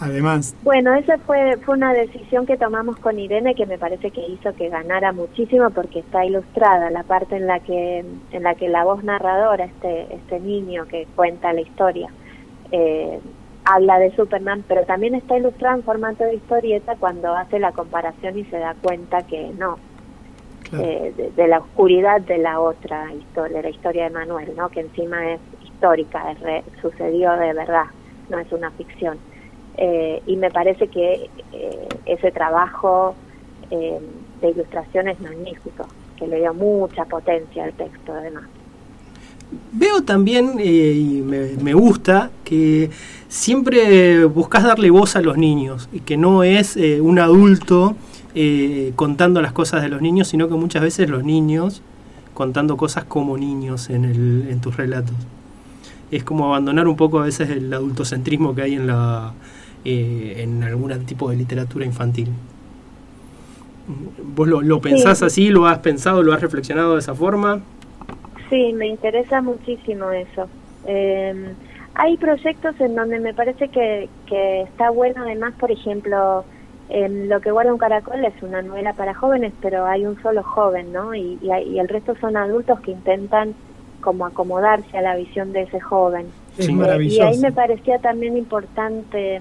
[0.00, 0.54] además.
[0.62, 4.54] Bueno, esa fue, fue una decisión que tomamos con Irene que me parece que hizo
[4.54, 8.84] que ganara muchísimo porque está ilustrada la parte en la que en la que la
[8.84, 12.08] voz narradora, este este niño que cuenta la historia,
[12.72, 13.20] eh,
[13.64, 18.38] habla de Superman, pero también está ilustrada en formato de historieta cuando hace la comparación
[18.38, 19.78] y se da cuenta que no,
[20.78, 24.70] eh, de, la oscuridad de la otra historia, la historia de Manuel, ¿no?
[24.70, 27.84] que encima es histórica, es sucedió de verdad,
[28.30, 29.18] no es una ficción.
[29.76, 33.14] Eh, y me parece que eh, ese trabajo
[33.70, 35.86] de ilustración es magnífico,
[36.18, 38.44] que le dio mucha potencia al texto además.
[39.72, 42.90] Veo también, y me, me, gusta, que
[43.28, 47.96] siempre buscas darle voz a los niños y que no es un adulto
[48.34, 51.82] eh, contando las cosas de los niños, sino que muchas veces los niños
[52.34, 55.14] contando cosas como niños en, el, en tus relatos.
[56.10, 59.34] Es como abandonar un poco a veces el adultocentrismo que hay en, la,
[59.84, 62.28] eh, en algún tipo de literatura infantil.
[64.34, 65.48] ¿Vos lo, pensás así?
[65.50, 67.60] ¿Lo has pensado, lo has reflexionado de esa forma?
[68.48, 70.48] Sí, me interesa muchísimo eso.
[70.86, 71.54] Em,
[71.94, 76.44] hay proyectos en donde me parece que, que está bueno, además, por ejemplo,
[76.92, 80.92] lo que guarda un caracol es una novela para jóvenes, pero hay un solo joven,
[80.92, 81.14] ¿no?
[81.14, 83.54] Y, y, el resto son adultos que intentan
[84.00, 86.26] como acomodarse a la visión de ese joven.
[86.58, 89.40] Es y ahí me parecía también importante,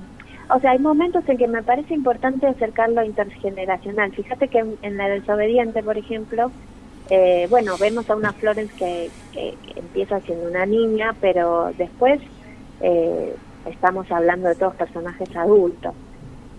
[0.49, 4.12] o sea, hay momentos en que me parece importante acercarlo intergeneracional.
[4.12, 6.52] Fíjate que en, la desobediente, por ejemplo,
[7.10, 12.22] eh, bueno, vemos a una Florence que, que, empieza siendo una niña, pero después
[12.82, 13.36] eh,
[13.66, 15.93] estamos hablando de todos personajes adultos.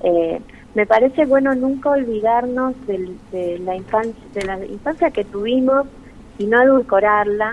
[0.03, 0.40] Eh,
[0.75, 5.87] me parece bueno nunca olvidarnos de, la infancia, de la infancia que tuvimos
[6.39, 7.53] y no edulcorarla,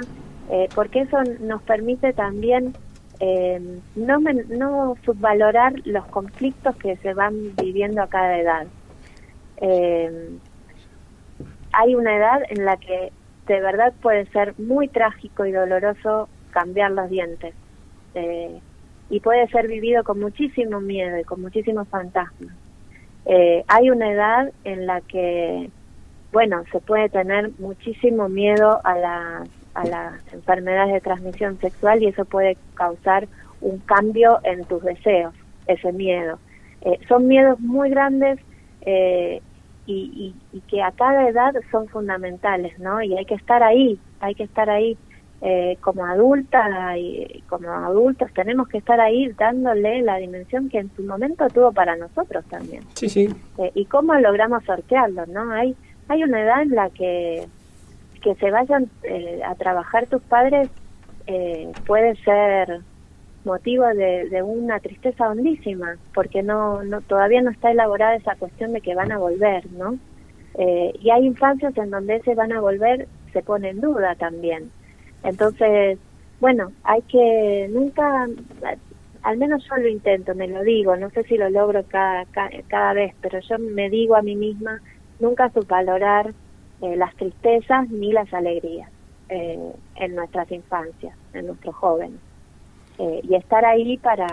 [0.50, 2.74] eh, porque eso nos permite también
[3.20, 8.68] eh, no, no subvalorar los conflictos que se van viviendo a cada edad.
[9.58, 10.30] Eh,
[11.74, 13.12] hay una edad en la que
[13.48, 17.54] de verdad puede ser muy trágico y doloroso cambiar los dientes.
[19.12, 22.54] y puede ser vivido con muchísimo miedo y con muchísimos fantasmas.
[23.32, 25.70] Eh, hay una edad en la que,
[26.32, 29.44] bueno, se puede tener muchísimo miedo a, la,
[29.76, 33.28] a las enfermedades de transmisión sexual y eso puede causar
[33.62, 35.36] un cambio en tus deseos,
[35.68, 36.40] ese miedo.
[36.82, 38.40] Eh, son miedos muy grandes
[38.82, 39.44] eh,
[39.86, 43.00] y, y, que a cada edad son fundamentales, ¿no?
[43.04, 44.98] Y hay que estar ahí, hay que estar ahí
[45.42, 50.94] eh, como adulta y como adultos tenemos que estar ahí dándole la dimensión que en
[50.98, 52.84] su momento tuvo para nosotros también.
[52.96, 53.30] Sí, sí.
[53.58, 55.50] Eh, y cómo logramos sortearlo, ¿no?
[55.52, 55.78] Hay
[56.10, 57.48] hay una edad en la que
[58.22, 60.70] que se vayan eh, a trabajar tus padres
[61.86, 62.80] puede ser
[63.46, 68.74] motivo de, de, una tristeza hondísima, porque no, no todavía no está elaborada esa cuestión
[68.74, 70.00] de que van a volver, ¿no?
[70.58, 74.72] y hay infancias en donde ese van a volver se pone en duda también.
[75.24, 76.00] Entonces,
[76.40, 78.28] bueno, hay que nunca,
[79.24, 82.26] al menos yo lo intento, me lo digo, no sé si lo logro cada,
[82.68, 84.82] cada, vez, pero yo me digo a mí misma
[85.20, 86.34] nunca subvalorar
[86.82, 88.90] eh, las tristezas ni las alegrías
[89.28, 92.20] eh, en nuestras infancias, en nuestros jóvenes.
[92.98, 94.28] Eh, y estar ahí para,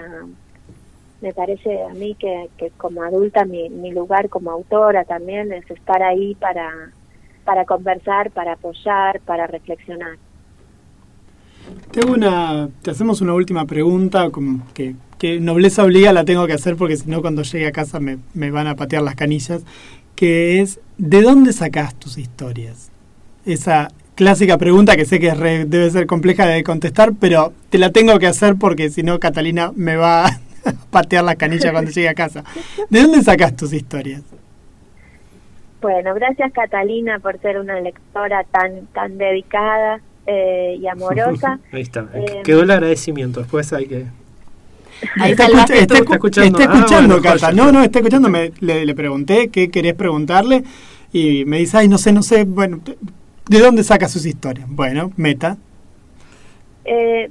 [1.21, 5.69] me parece a mí que, que como adulta mi, mi lugar como autora también es
[5.71, 6.93] estar ahí para,
[7.45, 10.19] para conversar, para apoyar, para reflexionar.
[11.91, 14.29] Te, una, te hacemos una última pregunta,
[14.75, 18.01] que, que, nobleza obliga, la tengo que hacer porque si no cuando llegue a casa
[18.01, 19.63] me, me, van a patear las canillas,
[20.15, 22.91] que es, ¿de dónde sacas tus historias?
[23.45, 28.19] Esa clásica pregunta que sé que debe ser compleja de contestar, pero te la tengo
[28.19, 30.41] que hacer porque si no Catalina me va a
[30.91, 32.45] patear las canillas cuando llegue a casa.
[32.91, 34.23] ¿De dónde sacas tus historias?
[35.81, 41.59] Bueno, gracias Catalina por ser una lectora tan, tan dedicada eh, y amorosa.
[41.73, 44.07] Ahí está, eh, quedó el agradecimiento, después hay que...
[45.21, 47.53] Ahí está, está, escuchando, está escuchando ah, Cata.
[47.53, 48.31] No, no, está escuchando.
[48.31, 50.65] Me, le, pregunté qué querés preguntarle
[51.13, 52.81] y me dice, ay, no sé, no sé, bueno,
[53.47, 54.67] ¿de dónde saca sus historias?
[54.71, 55.59] Bueno, meta.
[56.87, 57.31] Eh,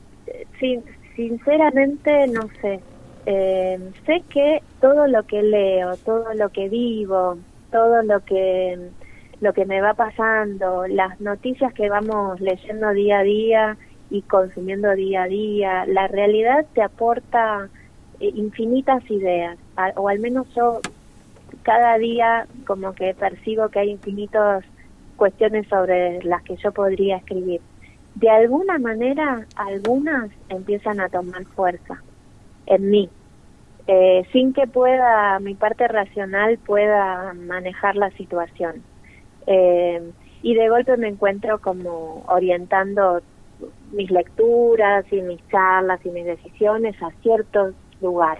[1.15, 2.79] sinceramente, no sé.
[3.25, 7.37] Eh, sé que todo lo que leo, todo lo que vivo,
[7.71, 8.77] todo lo que
[9.41, 13.77] lo que me va pasando, las noticias que vamos leyendo día a día
[14.09, 17.69] y consumiendo día a día, la realidad te aporta
[18.19, 19.57] eh, infinitas ideas,
[19.95, 20.79] o al menos yo
[21.63, 24.63] cada día como que percibo que hay infinitas
[25.15, 27.61] cuestiones sobre las que yo podría escribir.
[28.15, 32.01] De alguna manera, algunas empiezan a tomar fuerza
[32.67, 33.09] en mí.
[33.87, 38.81] eh, sin que pueda, mi parte racional pueda manejar la situación.
[39.47, 43.21] Eh, y de golpe me encuentro como orientando
[43.91, 48.39] mis lecturas y mis charlas y mis decisiones a cierto lugar.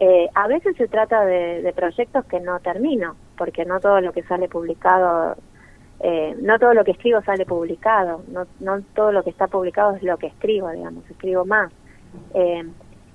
[0.00, 4.22] Eh, a veces se trata de, proyectos que no termino, porque no todo lo que
[4.22, 5.36] sale publicado,
[6.00, 9.96] eh, no todo lo que escribo sale publicado, no, no todo lo que está publicado
[9.96, 11.72] es lo que escribo, digamos, escribo más.
[12.34, 12.64] Eh,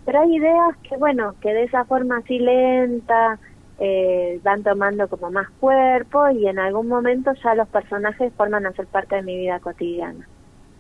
[0.06, 3.40] pero hay ideas que, bueno, que de esa forma así lenta
[3.86, 8.72] eh, van tomando como más cuerpo y en algún momento ya los personajes forman a
[8.72, 10.26] ser parte de mi vida cotidiana.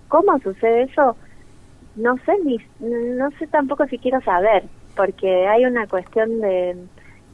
[0.08, 1.18] ¿Cómo sucede eso?
[1.98, 4.64] No sé, ni, no sé tampoco si quiero saber,
[4.96, 6.78] porque hay una cuestión de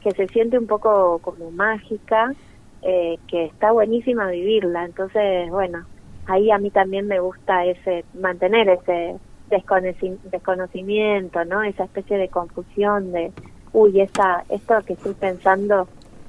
[0.01, 2.34] que se siente un poco como mágica,
[2.82, 4.86] eh, que está buenísima vivirla.
[4.86, 5.86] Entonces, bueno,
[6.26, 9.20] ahí a mí también me gusta ese mantener ese
[9.51, 11.61] desconocimiento, ¿no?
[11.61, 13.32] Esa especie de confusión de,
[13.74, 15.88] uy, esta, esto que estoy pensando,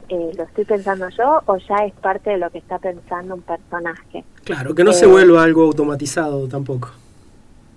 [0.09, 3.43] eh, ¿lo estoy pensando yo o ya es parte de lo que está pensando un
[3.43, 4.25] personaje?
[4.45, 6.91] Claro, que no se eh, vuelva algo automatizado tampoco.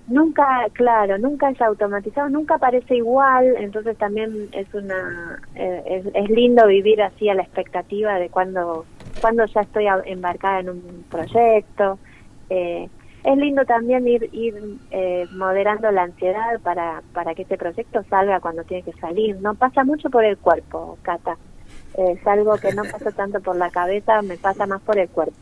[0.07, 6.67] Nunca, claro, nunca es automatizado, nunca parece igual, entonces también es una, eh, es, lindo
[6.67, 8.85] vivir así a la expectativa de cuando,
[9.21, 11.99] cuando ya estoy embarcada en un proyecto.
[12.49, 12.89] Eh,
[13.23, 14.55] es lindo también ir, ir
[14.91, 19.39] eh, moderando la ansiedad para, para que este proyecto salga cuando tiene que salir.
[19.41, 21.37] No pasa mucho por el cuerpo, Cata.
[21.97, 25.37] es algo que no pasa tanto por la cabeza, me pasa más por el cuerpo.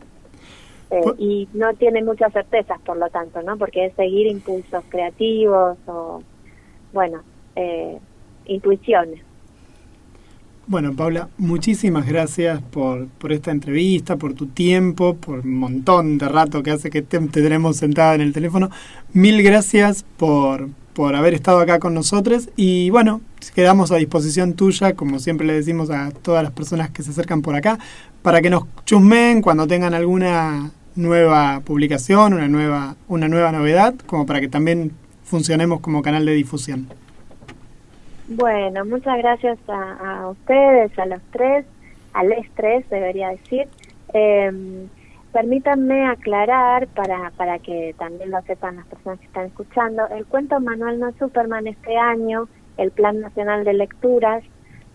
[0.90, 3.56] Eh, y no tiene muchas certezas, por lo tanto, ¿no?
[3.56, 6.22] Porque es seguir impulsos creativos o,
[6.92, 7.22] bueno,
[7.56, 7.98] eh,
[8.44, 9.24] intuiciones.
[10.68, 16.28] Bueno, Paula, muchísimas gracias por, por esta entrevista, por tu tiempo, por un montón de
[16.28, 18.70] rato que hace que te, tenemos sentada en el teléfono.
[19.12, 23.20] Mil gracias por, por haber estado acá con nosotros y bueno,
[23.56, 27.42] quedamos a disposición tuya, como siempre le decimos a todas las personas que se acercan
[27.42, 27.80] por acá,
[28.22, 34.26] para que nos chusmen cuando tengan alguna nueva publicación, una nueva, una nueva novedad, como
[34.26, 34.92] para que también
[35.24, 36.86] funcionemos como canal de difusión.
[38.34, 41.66] Bueno, muchas gracias a, ustedes, a los tres,
[42.14, 43.68] a los tres debería decir.
[44.14, 44.88] Em,
[45.32, 50.08] permítanme aclarar para, para que también lo sepan las personas que están escuchando.
[50.08, 54.42] El cuento Manuel no Superman este año, el Plan Nacional de Lecturas,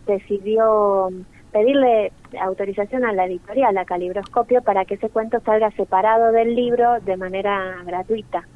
[0.08, 1.10] decidió
[1.52, 2.12] pedirle
[2.42, 7.18] autorización a la editorial, a Calibroscopio, para que ese cuento salga separado del libro de
[7.18, 8.48] manera gratuita.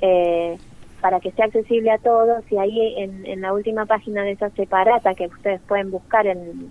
[0.00, 0.58] Eh,
[1.00, 5.14] para que sea accesible a todos y ahí en, la última página de esa separata
[5.14, 6.70] que ustedes pueden buscar en,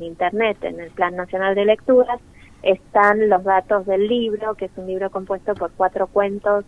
[0.00, 2.20] internet, en el Plan Nacional de Lecturas,
[2.62, 6.64] están los datos del libro, que es un libro compuesto por cuatro cuentos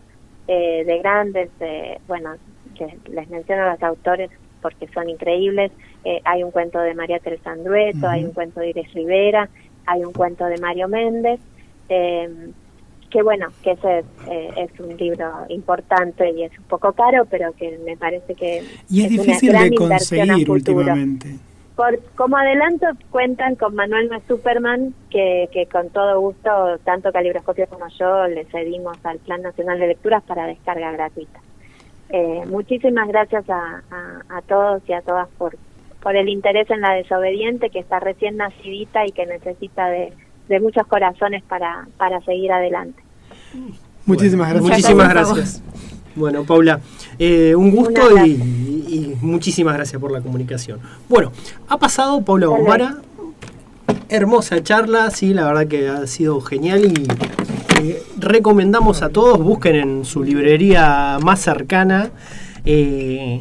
[0.47, 1.51] eh, de grandes,
[2.07, 2.35] bueno,
[2.77, 4.31] que les menciono a los autores
[4.65, 5.73] porque son increíbles.
[6.07, 9.51] Eh, hay un cuento de María Teresa Andrueto, hay un cuento de Iris Rivera,
[9.85, 11.39] hay un cuento de Mario Méndez.
[11.91, 12.31] Eh,
[13.15, 17.53] que bueno, que ese eh, es un libro importante y es un poco caro, pero
[17.53, 21.37] que me parece que y es, difícil de conseguir últimamente.
[21.77, 26.51] Por, como adelanto, cuentan con Manuel no Superman, que, que con todo gusto,
[26.83, 31.39] tanto Calibroscopio como yo, le cedimos al Plan Nacional de Lecturas para descarga gratuita.
[32.09, 33.81] Eh, muchísimas gracias a,
[34.29, 35.57] a, todos y a todas por,
[36.03, 40.13] por el interés en la desobediente, que está recién nacidita y que necesita de,
[40.49, 43.04] de muchos corazones para, para seguir adelante.
[44.07, 44.71] Muchísimas gracias.
[44.71, 45.63] Muchísimas gracias.
[46.15, 46.81] Bueno, Paula,
[47.19, 50.79] eh, un gusto y, muchísimas gracias por la comunicación.
[51.09, 51.33] Bueno,
[51.69, 52.99] ha pasado Paula Bombara,
[54.09, 57.09] hermosa charla, sí, la verdad que ha sido genial y
[57.83, 62.11] eh, recomendamos a todos, busquen en su librería más cercana.
[62.65, 63.41] Eh,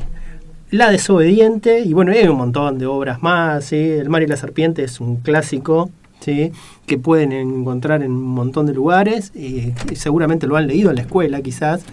[0.71, 4.83] la desobediente, y bueno, hay un montón de obras más, El mar y la serpiente
[4.83, 5.91] es un clásico,
[6.85, 11.01] que pueden encontrar en un montón de lugares, y seguramente lo han leído en la
[11.03, 11.83] escuela quizás.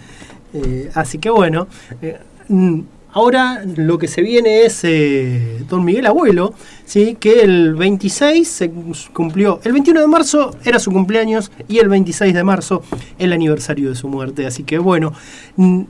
[0.53, 1.67] Eh, así que bueno,
[2.01, 2.19] eh,
[2.49, 2.81] mm,
[3.13, 6.53] ahora lo que se viene es eh, Don Miguel Abuelo,
[6.85, 7.15] ¿sí?
[7.19, 8.71] que el 26 se
[9.13, 12.83] cumplió, el 21 de marzo era su cumpleaños y el 26 de marzo
[13.17, 14.45] el aniversario de su muerte.
[14.45, 15.13] Así que bueno,
[15.55, 15.81] mm,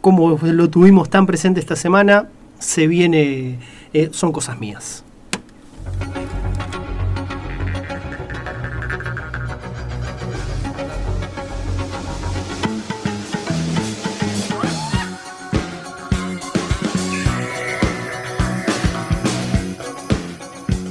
[0.00, 2.28] como lo tuvimos tan presente esta semana,
[2.58, 3.58] se viene,
[4.12, 5.05] son cosas mías.